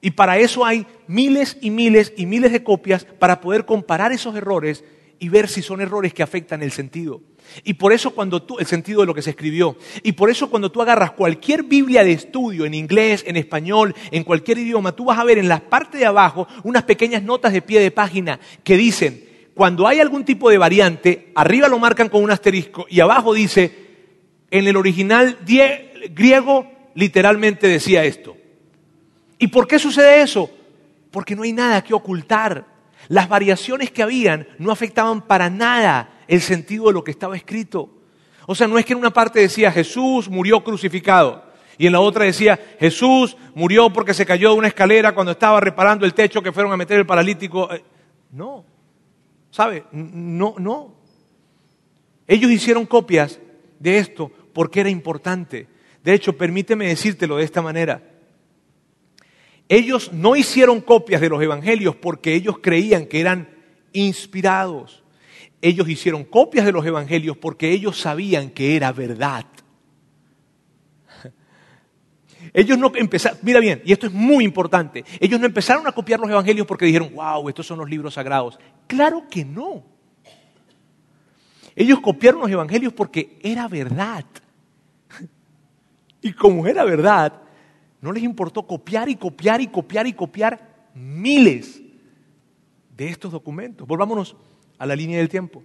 [0.00, 4.34] Y para eso hay miles y miles y miles de copias para poder comparar esos
[4.34, 4.82] errores
[5.18, 7.22] y ver si son errores que afectan el sentido.
[7.64, 10.50] Y por eso cuando tú, el sentido de lo que se escribió, y por eso
[10.50, 15.06] cuando tú agarras cualquier Biblia de estudio en inglés, en español, en cualquier idioma, tú
[15.06, 18.40] vas a ver en la parte de abajo unas pequeñas notas de pie de página
[18.64, 19.24] que dicen,
[19.56, 23.72] cuando hay algún tipo de variante, arriba lo marcan con un asterisco y abajo dice,
[24.50, 25.38] en el original
[26.10, 28.36] griego literalmente decía esto.
[29.38, 30.50] ¿Y por qué sucede eso?
[31.10, 32.66] Porque no hay nada que ocultar.
[33.08, 37.88] Las variaciones que habían no afectaban para nada el sentido de lo que estaba escrito.
[38.46, 41.42] O sea, no es que en una parte decía Jesús murió crucificado
[41.78, 45.60] y en la otra decía Jesús murió porque se cayó de una escalera cuando estaba
[45.60, 47.72] reparando el techo que fueron a meter el paralítico.
[47.72, 47.82] Eh,
[48.32, 48.75] no,
[49.56, 49.84] ¿Sabe?
[49.90, 50.94] No, no.
[52.26, 53.40] Ellos hicieron copias
[53.78, 55.66] de esto porque era importante.
[56.04, 58.02] De hecho, permíteme decírtelo de esta manera.
[59.66, 63.48] Ellos no hicieron copias de los evangelios porque ellos creían que eran
[63.94, 65.02] inspirados.
[65.62, 69.46] Ellos hicieron copias de los evangelios porque ellos sabían que era verdad.
[72.52, 76.20] Ellos no empezaron, mira bien, y esto es muy importante, ellos no empezaron a copiar
[76.20, 78.58] los evangelios porque dijeron, wow, estos son los libros sagrados.
[78.86, 79.84] Claro que no.
[81.74, 84.24] Ellos copiaron los evangelios porque era verdad.
[86.22, 87.42] Y como era verdad,
[88.00, 91.82] no les importó copiar y copiar y copiar y copiar miles
[92.96, 93.86] de estos documentos.
[93.86, 94.36] Volvámonos
[94.78, 95.62] a la línea del tiempo.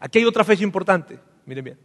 [0.00, 1.78] Aquí hay otra fecha importante, miren bien.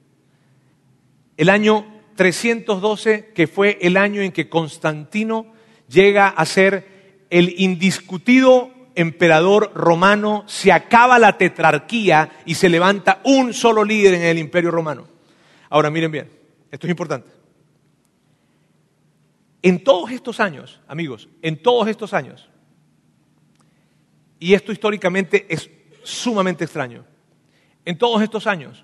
[1.35, 5.47] El año 312, que fue el año en que Constantino
[5.87, 13.53] llega a ser el indiscutido emperador romano, se acaba la tetrarquía y se levanta un
[13.53, 15.07] solo líder en el imperio romano.
[15.69, 16.29] Ahora miren bien,
[16.71, 17.29] esto es importante.
[19.61, 22.49] En todos estos años, amigos, en todos estos años,
[24.39, 25.69] y esto históricamente es
[26.03, 27.05] sumamente extraño,
[27.85, 28.83] en todos estos años,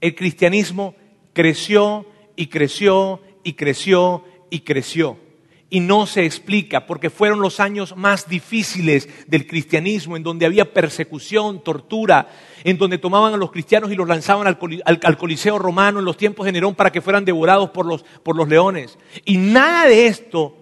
[0.00, 0.94] el cristianismo
[1.32, 5.25] creció y creció y creció y creció.
[5.68, 10.72] Y no se explica porque fueron los años más difíciles del cristianismo, en donde había
[10.72, 12.28] persecución, tortura,
[12.62, 16.46] en donde tomaban a los cristianos y los lanzaban al, Coliseo romano en los tiempos
[16.46, 18.96] de Nerón para que fueran devorados por los, por los leones.
[19.24, 20.56] Y nada de esto,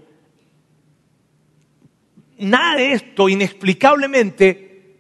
[2.39, 4.97] nada de esto inexplicablemente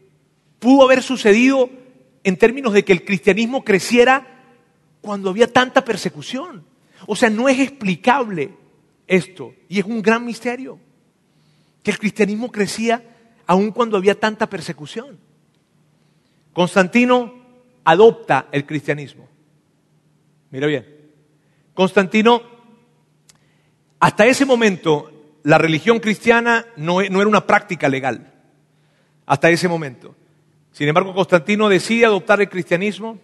[0.58, 1.70] pudo haber sucedido
[2.24, 4.26] en términos de que el cristianismo creciera
[5.00, 6.64] cuando había tanta persecución.
[7.06, 8.63] O sea, no es explicable
[9.06, 9.54] esto.
[9.68, 10.78] Y es un gran misterio.
[11.82, 13.02] Que el cristianismo crecía
[13.46, 15.18] aun cuando había tanta persecución.
[16.52, 17.34] Constantino
[17.84, 19.28] adopta el cristianismo.
[20.50, 20.86] Mira bien.
[21.74, 22.42] Constantino,
[23.98, 28.32] hasta ese momento, la religión cristiana no, no era una práctica legal.
[29.26, 30.14] Hasta ese momento.
[30.72, 33.18] Sin embargo, Constantino decide adoptar el cristianismo.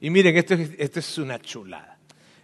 [0.00, 1.98] Y miren, esto es, esto es una chulada.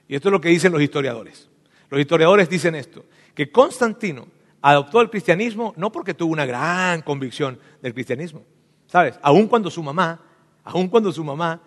[0.08, 1.48] Y esto es lo que dicen los historiadores.
[1.92, 4.26] Los historiadores dicen esto, que Constantino
[4.62, 8.44] adoptó el cristianismo no porque tuvo una gran convicción del cristianismo,
[8.86, 9.20] ¿sabes?
[9.20, 10.18] Aun cuando su mamá,
[10.64, 11.60] aun cuando su mamá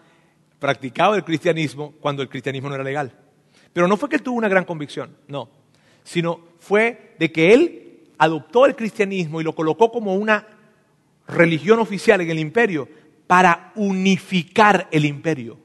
[0.57, 3.15] practicaba el cristianismo cuando el cristianismo no era legal.
[3.71, 5.47] Pero no fue que tuvo una gran convicción, no,
[6.03, 10.47] sino fue de que él adoptó el cristianismo y lo colocó como una
[11.27, 12.89] religión oficial en el imperio
[13.27, 15.59] para unificar el imperio.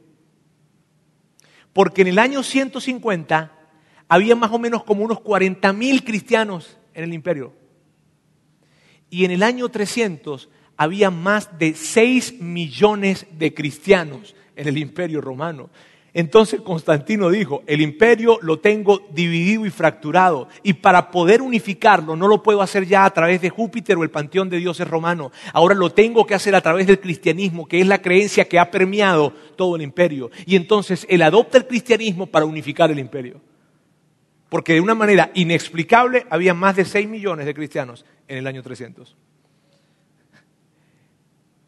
[1.73, 3.57] Porque en el año 150
[4.11, 7.53] había más o menos como unos 40 mil cristianos en el imperio.
[9.09, 15.21] Y en el año 300 había más de 6 millones de cristianos en el imperio
[15.21, 15.71] romano.
[16.13, 22.27] Entonces Constantino dijo, el imperio lo tengo dividido y fracturado y para poder unificarlo no
[22.27, 25.77] lo puedo hacer ya a través de Júpiter o el panteón de dioses romano, ahora
[25.77, 29.33] lo tengo que hacer a través del cristianismo, que es la creencia que ha permeado
[29.55, 30.33] todo el imperio.
[30.47, 33.41] Y entonces él adopta el cristianismo para unificar el imperio
[34.51, 38.63] porque de una manera inexplicable había más de 6 millones de cristianos en el año
[38.63, 39.17] 300.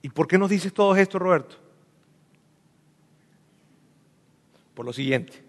[0.02, 1.56] ¿Y por qué nos dices todo esto, Roberto?
[4.74, 5.44] Por lo siguiente.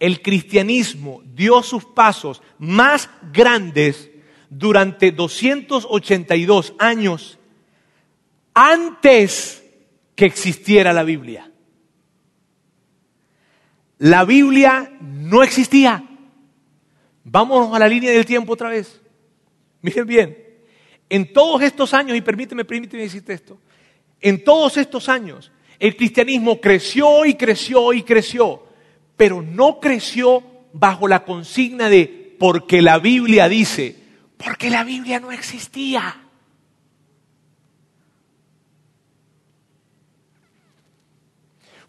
[0.00, 4.10] El cristianismo dio sus pasos más grandes
[4.50, 7.38] durante 282 años
[8.54, 9.64] antes
[10.16, 11.51] que existiera la Biblia
[14.02, 16.02] la Biblia no existía.
[17.22, 19.00] Vámonos a la línea del tiempo otra vez.
[19.80, 20.38] Miren bien,
[21.08, 23.58] en todos estos años, y permíteme, permíteme decirte esto,
[24.20, 28.64] en todos estos años el cristianismo creció y creció y creció,
[29.16, 33.96] pero no creció bajo la consigna de porque la Biblia dice,
[34.36, 36.21] porque la Biblia no existía.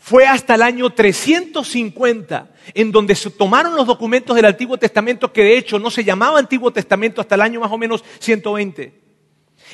[0.05, 5.43] Fue hasta el año 350 en donde se tomaron los documentos del Antiguo Testamento, que
[5.43, 9.01] de hecho no se llamaba Antiguo Testamento hasta el año más o menos 120.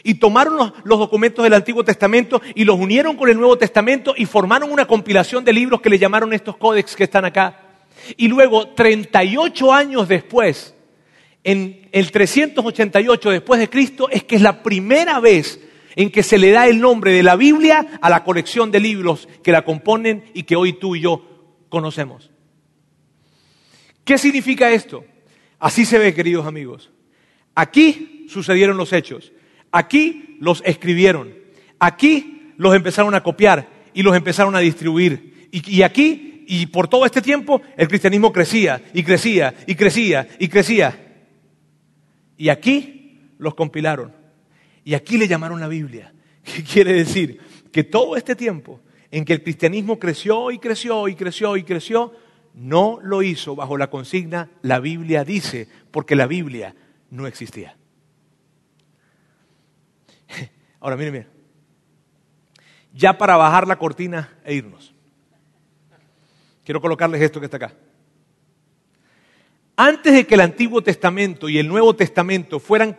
[0.03, 4.27] Y tomaron los, documentos del Antiguo Testamento y los unieron con el Nuevo Testamento y
[4.27, 7.61] formaron una compilación de libros que le llamaron estos códex que están acá.
[8.15, 10.75] Y luego, 38 años después,
[11.43, 15.59] en el 388 después de Cristo, es que es la primera vez
[15.99, 19.27] en que se le da el nombre de la Biblia a la colección de libros
[19.43, 22.31] que la componen y que hoy tú y yo conocemos.
[24.05, 25.03] ¿Qué significa esto?
[25.59, 26.89] Así se ve, queridos amigos.
[27.53, 29.33] Aquí sucedieron los hechos.
[29.73, 31.33] Aquí los escribieron.
[31.79, 35.49] Aquí los empezaron a copiar y los empezaron a distribuir.
[35.51, 40.47] Y, aquí, y por todo este tiempo, el cristianismo crecía y crecía y crecía y
[40.47, 41.25] crecía.
[42.37, 44.18] Y aquí los compilaron.
[44.89, 46.11] Y aquí le llamaron la Biblia.
[46.43, 47.39] ¿Qué quiere decir?
[47.71, 48.79] Que todo este tiempo
[49.11, 52.11] en que el cristianismo creció y creció y creció y creció,
[52.55, 56.73] no lo hizo bajo la consigna la Biblia dice, porque la Biblia
[57.11, 57.77] no existía.
[60.79, 61.27] Ahora, miren, miren.
[62.91, 64.95] Ya para bajar la cortina e irnos.
[66.65, 67.75] Quiero colocarles esto que está acá.
[69.75, 72.93] Antes de que el Antiguo Testamento y el Nuevo Testamento fueran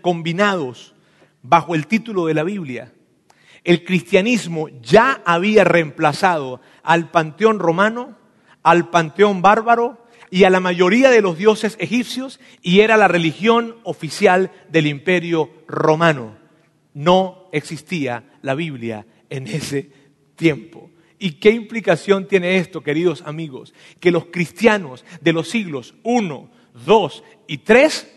[0.00, 0.95] combinados
[1.48, 2.92] bajo el título de la Biblia,
[3.64, 8.16] el cristianismo ya había reemplazado al panteón romano,
[8.62, 13.76] al panteón bárbaro y a la mayoría de los dioses egipcios y era la religión
[13.82, 16.36] oficial del imperio romano.
[16.94, 19.90] No existía la Biblia en ese
[20.36, 20.90] tiempo.
[21.18, 23.74] ¿Y qué implicación tiene esto, queridos amigos?
[24.00, 26.50] Que los cristianos de los siglos 1,
[26.84, 28.12] 2 y 3,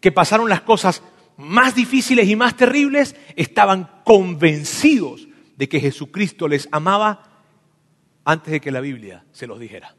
[0.00, 1.02] que pasaron las cosas
[1.40, 7.42] más difíciles y más terribles, estaban convencidos de que Jesucristo les amaba
[8.24, 9.94] antes de que la Biblia se los dijera.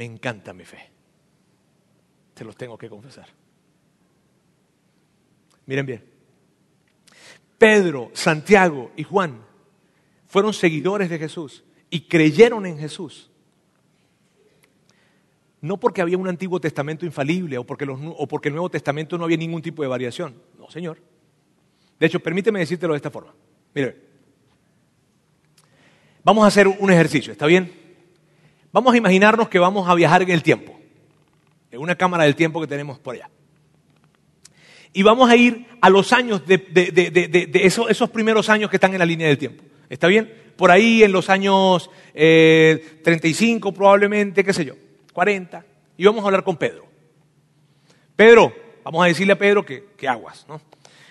[0.00, 0.90] me encanta mi fe.
[2.34, 3.28] Se los tengo que confesar.
[5.66, 6.04] Miren bien.
[7.58, 9.44] Pedro, Santiago y Juan
[10.26, 13.29] fueron seguidores de Jesús y creyeron en Jesús.
[15.62, 19.18] No porque había un Antiguo Testamento infalible o porque, los, o porque el Nuevo Testamento
[19.18, 20.34] no había ningún tipo de variación.
[20.58, 20.98] No, Señor.
[21.98, 23.34] De hecho, permíteme decírtelo de esta forma.
[23.74, 23.96] Mire,
[26.24, 27.72] vamos a hacer un ejercicio, ¿está bien?
[28.72, 30.78] Vamos a imaginarnos que vamos a viajar en el tiempo,
[31.70, 33.28] en una cámara del tiempo que tenemos por allá.
[34.92, 39.06] Y vamos a ir a los años de, esos, primeros años que están en la
[39.06, 39.62] línea del tiempo.
[39.88, 40.32] ¿Está bien?
[40.56, 44.74] Por ahí en los años 35 eh, probablemente, qué sé yo,
[45.20, 45.62] 40.
[45.98, 46.86] Y vamos a hablar con Pedro.
[48.16, 50.62] Pedro, vamos a decirle a Pedro que, que aguas, ¿no?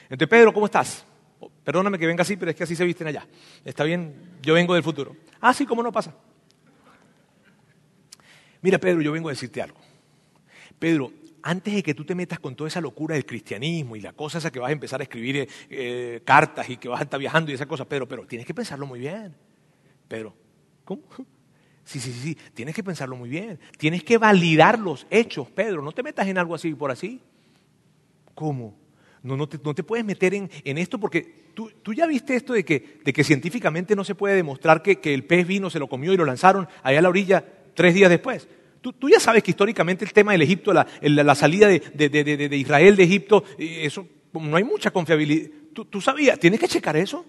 [0.05, 1.05] Entonces, Pedro, ¿cómo estás?
[1.63, 3.27] Perdóname que venga así, pero es que así se visten allá.
[3.63, 4.39] ¿Está bien?
[4.41, 5.15] Yo vengo del futuro.
[5.39, 6.15] Ah, sí, ¿cómo no pasa?
[8.63, 9.77] Mira, Pedro, yo vengo a decirte algo.
[10.79, 11.11] Pedro,
[11.43, 14.39] antes de que tú te metas con toda esa locura del cristianismo y la cosa
[14.39, 17.19] esa que vas a empezar a escribir eh, eh, cartas y que vas a estar
[17.19, 19.35] viajando y esas cosas, Pedro, pero tienes que pensarlo muy bien.
[20.07, 20.33] Pedro,
[20.83, 21.03] ¿cómo?
[21.89, 23.59] Sí, sí, sí, tienes que pensarlo muy bien.
[23.79, 25.81] Tienes que validar los hechos, Pedro.
[25.81, 27.19] No te metas en algo así por así.
[28.35, 28.77] ¿Cómo?
[29.23, 33.11] No, no, te, puedes meter en, esto porque tú, ya viste esto de que, de
[33.11, 36.25] que científicamente no se puede demostrar que, el pez vino, se lo comió y lo
[36.25, 38.47] lanzaron allá a la orilla tres días después.
[38.81, 43.43] Tú, ya sabes que históricamente el tema del Egipto, la, salida de, Israel de Egipto,
[43.57, 45.49] eso no hay mucha confiabilidad.
[45.73, 46.37] ¿Tú, ¿Tú sabías?
[46.37, 47.25] ¿Tienes que checar eso?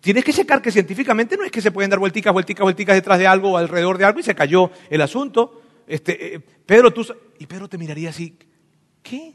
[0.00, 3.18] Tienes que checar que científicamente no es que se pueden dar vuelticas, vuelticas, vuelticas detrás
[3.18, 5.62] de algo o alrededor de algo y se cayó el asunto.
[5.86, 7.06] Este, eh, Pedro, tú...
[7.38, 8.38] Y Pedro te miraría así,
[9.02, 9.34] ¿qué?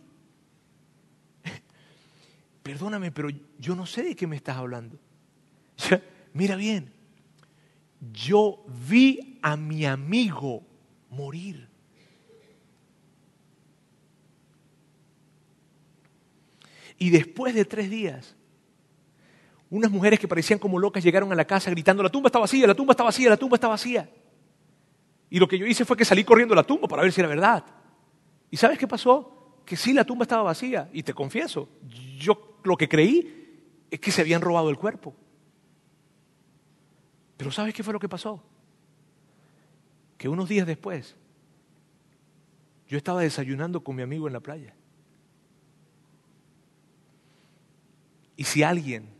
[2.63, 4.99] Perdóname, pero yo no sé de qué me estás hablando.
[6.33, 6.91] Mira bien,
[8.11, 10.63] yo vi a mi amigo
[11.09, 11.67] morir.
[16.97, 18.35] Y después de tres días,
[19.73, 22.67] unas mujeres que parecían como locas llegaron a la casa gritando, la tumba está vacía,
[22.67, 24.07] la tumba está vacía, la tumba está vacía.
[25.31, 27.21] Y lo que yo hice fue que salí corriendo a la tumba para ver si
[27.21, 27.65] era verdad.
[28.51, 29.63] ¿Y sabes qué pasó?
[29.65, 30.91] Que sí, la tumba estaba vacía.
[30.93, 31.69] Y te confieso,
[32.19, 35.15] yo lo que creí es que se habían robado el cuerpo.
[37.35, 38.43] Pero ¿sabes qué fue lo que pasó?
[40.19, 41.15] Que unos días después,
[42.87, 44.75] yo estaba desayunando con mi amigo en la playa.
[48.37, 49.12] Y si alguien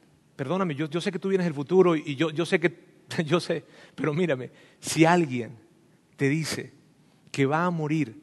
[0.44, 2.78] Perdóname, yo, sé que tú vienes del futuro y yo, yo sé que,
[3.26, 3.64] yo sé,
[3.96, 5.52] pero mírame, si alguien
[6.18, 6.74] te dice
[7.32, 8.20] que va a morir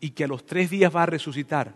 [0.00, 1.74] y que a los tres días va a resucitar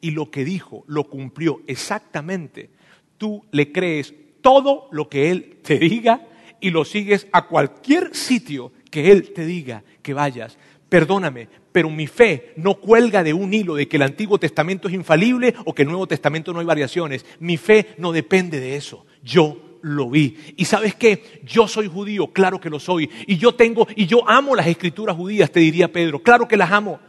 [0.00, 2.70] y lo que dijo lo cumplió exactamente,
[3.18, 6.26] tú le crees todo lo que él te diga
[6.58, 10.56] y lo sigues a cualquier sitio que él te diga que vayas.
[10.94, 14.94] Perdóname, pero mi fe no cuelga de un hilo de que el Antiguo Testamento es
[14.94, 17.26] infalible o que el Nuevo Testamento no hay variaciones.
[17.40, 19.04] Mi fe no depende de eso.
[19.20, 20.38] Yo lo vi.
[20.56, 21.40] Y sabes qué?
[21.42, 23.10] Yo soy judío, claro que lo soy.
[23.26, 26.70] Y yo tengo, y yo amo las escrituras judías, te diría Pedro, claro que las
[26.70, 27.00] amo.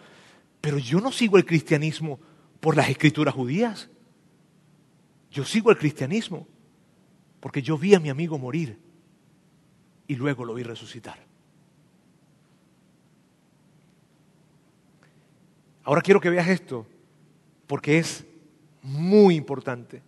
[0.61, 2.19] Pero yo no sigo el cristianismo
[2.61, 3.91] por las escrituras judías.
[5.29, 6.47] Yo sigo el cristianismo
[7.39, 8.79] porque yo vi a mi amigo morir
[10.07, 11.34] y luego lo vi resucitar.
[15.85, 16.87] Ahora quiero que veas esto,
[17.67, 18.25] porque es
[18.81, 20.01] muy importante.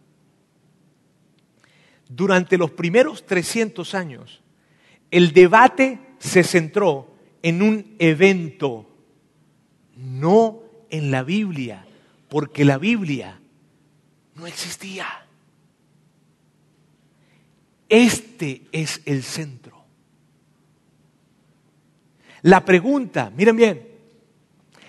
[2.09, 4.41] Durante los primeros 300 años,
[5.11, 7.13] el debate se centró
[7.43, 8.89] en un evento,
[9.95, 11.85] no en la Biblia,
[12.27, 13.39] porque la Biblia
[14.33, 15.05] no existía.
[17.87, 19.85] Este es el centro.
[22.41, 23.86] La pregunta, miren bien,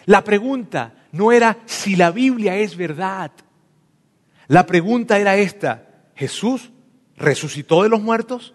[0.08, 3.30] la pregunta no era si la Biblia es verdad.
[4.46, 6.70] La pregunta era esta, ¿Jesús
[7.18, 8.54] resucitó de los muertos?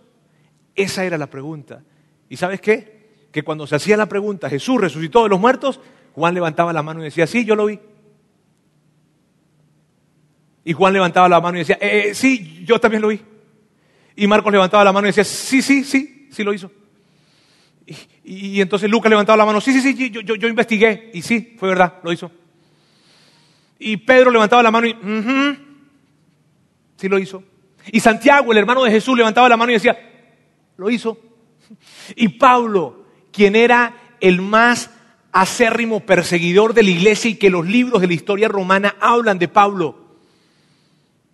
[0.74, 1.84] Esa era la pregunta.
[2.28, 3.28] ¿Y sabes qué?
[3.32, 5.80] Que cuando se hacía la pregunta, ¿Jesús resucitó de los muertos?
[6.16, 7.80] Juan levantaba la mano y decía, sí, yo lo vi.
[10.64, 13.22] Y Juan levantaba la mano y decía, eh, eh, sí, yo también lo vi.
[14.16, 16.72] Y Marcos levantaba la mano y decía, sí, sí, sí, sí lo hizo.
[18.24, 21.12] Y, entonces Lucas levantaba la mano, sí, sí, sí, yo, investigué.
[21.14, 22.32] Y sí, fue verdad, lo hizo.
[23.80, 24.96] Y Pedro levantaba la mano y,
[26.96, 27.44] sí lo hizo.
[27.92, 29.98] Y Santiago, el hermano de Jesús, levantaba la mano y decía,
[30.78, 31.18] lo hizo.
[32.16, 34.90] Y Pablo, quien era el más
[35.34, 39.48] acérrimo perseguidor de la iglesia y que los libros de la historia romana hablan de
[39.48, 40.18] Pablo,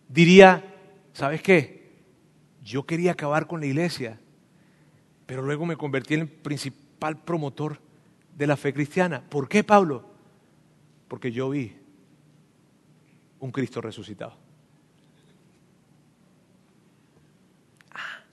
[0.08, 0.76] diría,
[1.14, 1.92] ¿sabes qué?
[2.64, 4.20] Yo quería acabar con la iglesia,
[5.30, 7.80] pero luego me convertí en el principal promotor
[8.36, 9.22] de la fe cristiana.
[9.22, 10.04] ¿Por qué, Pablo?
[11.08, 11.78] Porque yo vi
[13.40, 14.36] un Cristo resucitado.
[17.92, 18.24] Ah,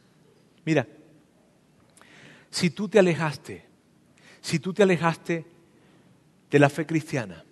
[0.65, 0.89] mira,
[2.49, 3.67] si tú te alejaste,
[4.41, 5.45] si tú te alejaste
[6.51, 7.45] de la fe cristiana,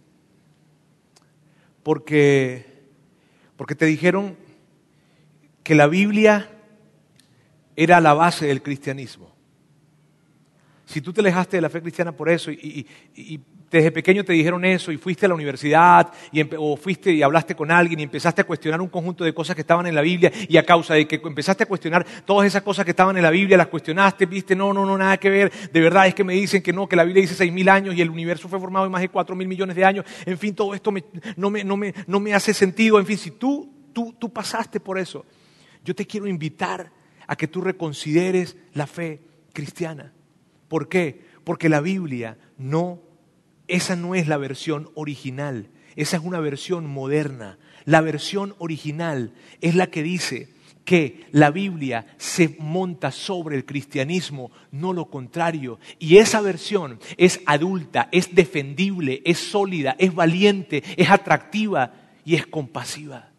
[1.82, 2.86] porque,
[3.58, 4.38] porque te dijeron
[5.62, 6.48] que la Biblia
[7.76, 9.33] era la base del cristianismo.
[10.94, 12.86] Si tú te alejaste de la fe cristiana por eso y,
[13.68, 17.56] desde pequeño te dijeron eso y fuiste a la universidad y o fuiste y hablaste
[17.56, 20.30] con alguien y empezaste a cuestionar un conjunto de cosas que estaban en la Biblia
[20.48, 23.30] y a causa de que empezaste a cuestionar todas esas cosas que estaban en la
[23.30, 26.34] Biblia, las cuestionaste, viste, no, no, no, nada que ver, de verdad es que me
[26.34, 28.86] dicen que no, que la Biblia dice seis mil años y el universo fue formado
[28.86, 30.92] en más de cuatro mil millones de años, en fin, todo esto
[31.34, 34.78] no, me, no, me, no me hace sentido, en fin, si tú, tú, tú pasaste
[34.78, 35.26] por eso,
[35.84, 36.92] yo te quiero invitar
[37.26, 39.20] a que tú reconsideres la fe
[39.52, 40.13] cristiana.
[40.74, 41.20] ¿Por qué?
[41.44, 43.00] Porque la Biblia no,
[43.68, 47.58] esa no es la versión original, esa es una versión moderna.
[47.84, 50.48] La versión original es la que dice
[50.84, 55.78] que la Biblia se monta sobre el cristianismo, no lo contrario.
[56.00, 61.94] Y esa versión es adulta, es defendible, es sólida, es valiente, es atractiva
[62.24, 63.30] y es compasiva.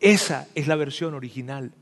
[0.00, 1.72] Esa es la versión original.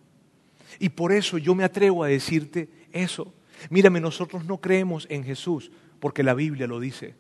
[0.79, 3.35] Y por eso yo me atrevo a decirte eso.
[3.71, 7.15] Mírame, nosotros no creemos en Jesús porque la Biblia lo dice.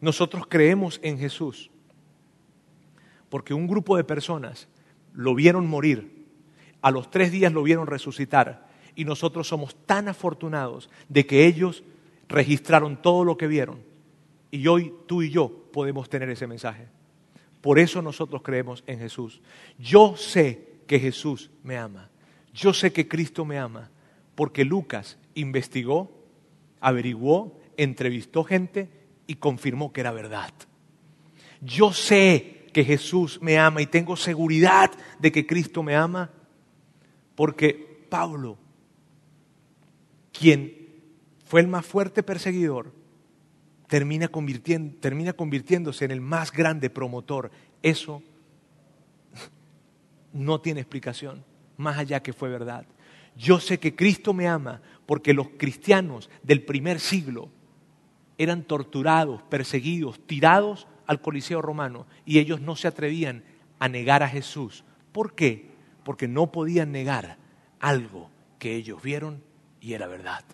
[0.00, 1.70] Nosotros creemos en Jesús
[3.28, 4.68] porque un grupo de personas
[5.12, 6.26] lo vieron morir,
[6.82, 11.84] a los tres días lo vieron resucitar y nosotros somos tan afortunados de que ellos
[12.28, 13.82] registraron todo lo que vieron
[14.50, 16.88] y hoy tú y yo podemos tener ese mensaje.
[17.60, 19.40] Por eso nosotros creemos en Jesús.
[19.78, 22.10] Yo sé que Jesús me ama.
[22.52, 23.90] Yo sé que Cristo me ama
[24.40, 26.10] porque Lucas investigó,
[26.80, 28.88] averiguó, entrevistó gente
[29.26, 30.50] y confirmó que era verdad.
[31.60, 36.30] Yo sé que Jesús me ama y tengo seguridad de que Cristo me ama
[37.34, 38.56] porque Pablo,
[40.32, 40.88] quien
[41.44, 42.94] fue el más fuerte perseguidor,
[43.88, 44.30] termina,
[45.00, 47.50] termina convirtiéndose en el más grande promotor.
[47.82, 48.22] Eso
[50.32, 51.44] no tiene explicación
[51.76, 52.86] más allá que fue verdad.
[53.36, 57.48] Yo sé que Cristo me ama porque los cristianos del primer siglo
[58.38, 63.44] eran torturados, perseguidos, tirados al Coliseo romano y ellos no se atrevían
[63.78, 64.84] a negar a Jesús.
[65.12, 65.70] ¿Por qué?
[66.04, 67.38] Porque no podían negar
[67.80, 69.42] algo que ellos vieron
[69.80, 70.44] y era verdad.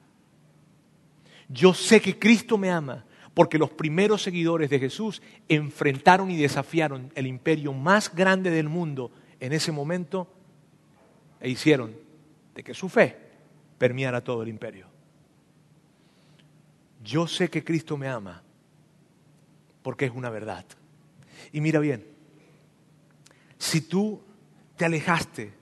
[1.49, 3.05] Yo sé que Cristo me ama
[3.35, 9.11] porque los primeros seguidores de Jesús enfrentaron y desafiaron el imperio más grande del mundo
[9.41, 10.27] en ese momento
[11.41, 12.06] e hicieron
[12.57, 13.17] de que su fe
[13.77, 14.87] permeara todo el imperio.
[17.05, 18.43] Yo sé que Cristo me ama
[19.83, 20.65] porque es una verdad.
[21.53, 22.05] Y mira bien,
[23.59, 24.23] si tú
[24.75, 25.53] te alejaste,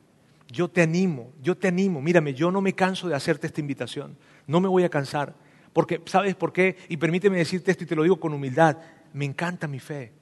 [0.49, 4.17] yo te animo, yo te animo, mírame, yo no me canso de hacerte esta invitación,
[4.47, 5.35] no me voy a cansar,
[5.73, 6.77] porque ¿sabes por qué?
[6.89, 8.79] Y permíteme decirte esto y te lo digo con humildad,
[9.13, 10.13] me encanta mi fe.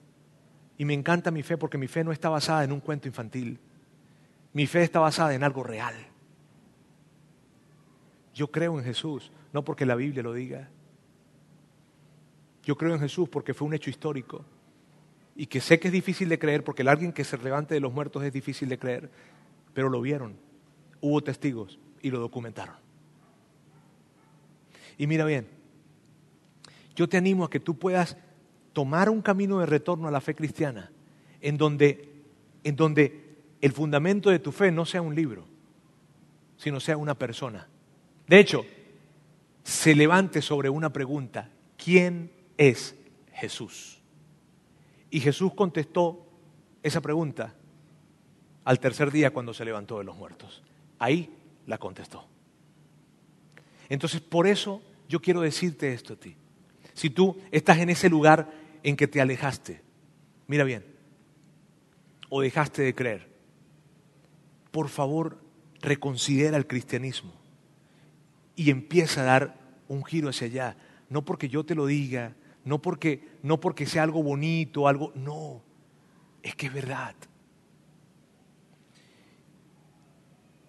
[0.75, 3.59] Y me encanta mi fe porque mi fe no está basada en un cuento infantil.
[4.53, 6.12] Mi fe está basada en algo real.
[8.33, 10.69] Yo creo en Jesús, no porque la Biblia lo diga.
[12.63, 14.43] Yo creo en Jesús porque fue un hecho histórico.
[15.35, 17.79] Y que sé que es difícil de creer porque el alguien que se levante de
[17.79, 19.09] los muertos es difícil de creer.
[19.73, 20.35] Pero lo vieron,
[21.01, 22.75] hubo testigos y lo documentaron.
[24.97, 25.47] Y mira bien,
[26.95, 28.17] yo te animo a que tú puedas
[28.73, 30.91] tomar un camino de retorno a la fe cristiana
[31.41, 32.23] en donde,
[32.63, 35.45] en donde el fundamento de tu fe no sea un libro,
[36.57, 37.67] sino sea una persona.
[38.27, 38.65] De hecho,
[39.63, 42.95] se levante sobre una pregunta, ¿quién es
[43.33, 44.01] Jesús?
[45.09, 46.25] Y Jesús contestó
[46.81, 47.53] esa pregunta
[48.63, 50.63] al tercer día cuando se levantó de los muertos.
[50.99, 51.35] Ahí
[51.67, 52.27] la contestó.
[53.89, 56.35] Entonces, por eso yo quiero decirte esto a ti.
[56.93, 58.51] Si tú estás en ese lugar
[58.83, 59.81] en que te alejaste,
[60.47, 60.85] mira bien,
[62.29, 63.27] o dejaste de creer,
[64.71, 65.37] por favor,
[65.81, 67.42] reconsidera el cristianismo
[68.55, 70.77] y empieza a dar un giro hacia allá.
[71.09, 72.35] No porque yo te lo diga,
[72.65, 75.61] no porque, no porque sea algo bonito, algo, no,
[76.41, 77.15] es que es verdad.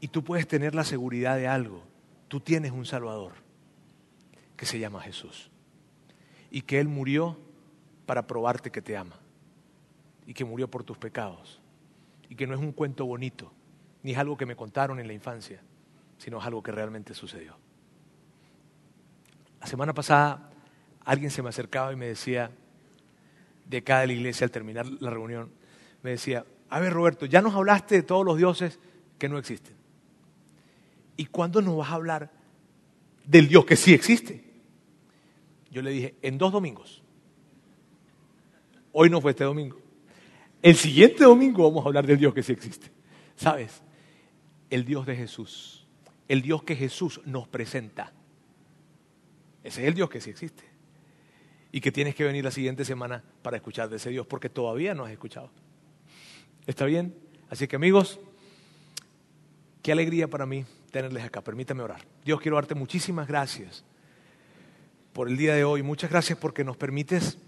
[0.01, 1.83] Y tú puedes tener la seguridad de algo.
[2.29, 3.33] Tú tienes un Salvador
[4.57, 5.51] que se llama Jesús.
[6.51, 7.39] Y que Él murió
[8.05, 9.19] para probarte que te ama.
[10.27, 11.61] Y que murió por tus pecados.
[12.29, 13.51] Y que no es un cuento bonito
[14.05, 15.61] ni es algo que me contaron en la infancia,
[16.19, 17.57] sino es algo que realmente sucedió.
[19.65, 20.51] La semana pasada
[21.07, 22.51] alguien se me acercaba y me decía,
[23.65, 25.51] de acá de la iglesia al terminar la reunión,
[26.03, 28.79] me decía, a ver Roberto, ya nos hablaste de todos los dioses
[29.17, 29.75] que no existen.
[31.17, 32.31] ¿Y cuándo nos vas a hablar
[33.25, 34.45] del Dios que sí existe?
[35.71, 37.03] Yo le dije, en dos domingos.
[38.93, 39.81] Hoy no fue este domingo.
[40.61, 42.91] El siguiente domingo vamos a hablar del Dios que sí existe.
[43.35, 43.81] ¿Sabes?
[44.69, 45.87] El Dios de Jesús.
[46.29, 48.13] El Dios que Jesús nos presenta.
[49.65, 50.63] Ese es el Dios que sí existe.
[51.73, 54.95] Y que tienes que venir la siguiente semana para escuchar de ese Dios, porque todavía
[54.95, 55.51] no has escuchado.
[56.67, 57.17] ¿Está bien?
[57.51, 58.21] Así que amigos,
[59.83, 61.41] qué alegría para mí tenerles acá.
[61.41, 62.03] Permítame orar.
[62.25, 63.85] Dios, quiero darte muchísimas gracias
[65.13, 65.83] por el día de hoy.
[65.83, 67.39] Muchas gracias porque nos permites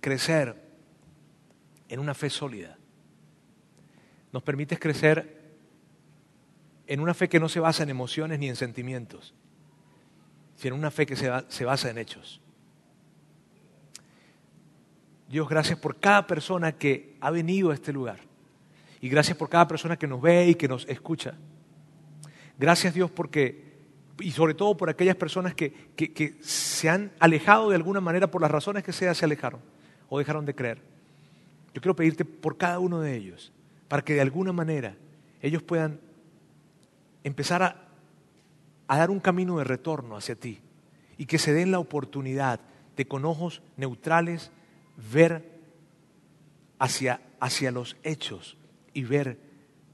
[0.00, 0.56] crecer
[1.88, 2.78] en una fe sólida.
[4.32, 5.42] Nos permites crecer
[6.86, 9.34] en una fe que no se basa en emociones ni en sentimientos,
[10.56, 12.40] sino una fe que se, basa en hechos.
[15.28, 18.20] Dios, gracias por cada persona que ha venido a este lugar.
[19.00, 21.34] Y gracias por cada persona que nos ve y que nos escucha.
[22.58, 23.74] Gracias Dios porque,
[24.20, 28.40] y sobre todo por aquellas personas que, que, se han alejado de alguna manera por
[28.40, 29.60] las razones que sea, se alejaron
[30.08, 30.80] o dejaron de creer.
[31.74, 33.52] Yo quiero pedirte por cada uno de ellos,
[33.88, 34.96] para que de alguna manera
[35.42, 36.00] ellos puedan
[37.24, 37.83] empezar a,
[38.88, 40.60] a dar un camino de retorno hacia ti
[41.16, 42.60] y que se den la oportunidad
[42.96, 44.50] de con ojos neutrales
[45.12, 45.60] ver
[46.78, 48.56] hacia, hacia los hechos
[48.92, 49.38] y ver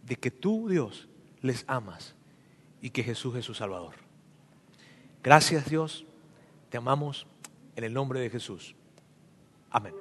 [0.05, 1.09] de que tú, Dios,
[1.41, 2.15] les amas
[2.83, 3.95] y que Jesús es su Salvador.
[5.23, 6.07] Gracias Dios,
[6.69, 7.27] te amamos
[7.77, 8.75] en el nombre de Jesús.
[9.71, 9.95] Amén.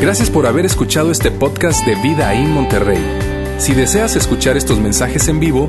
[0.00, 3.02] Gracias por haber escuchado este podcast de Vida en Monterrey.
[3.58, 5.68] Si deseas escuchar estos mensajes en vivo,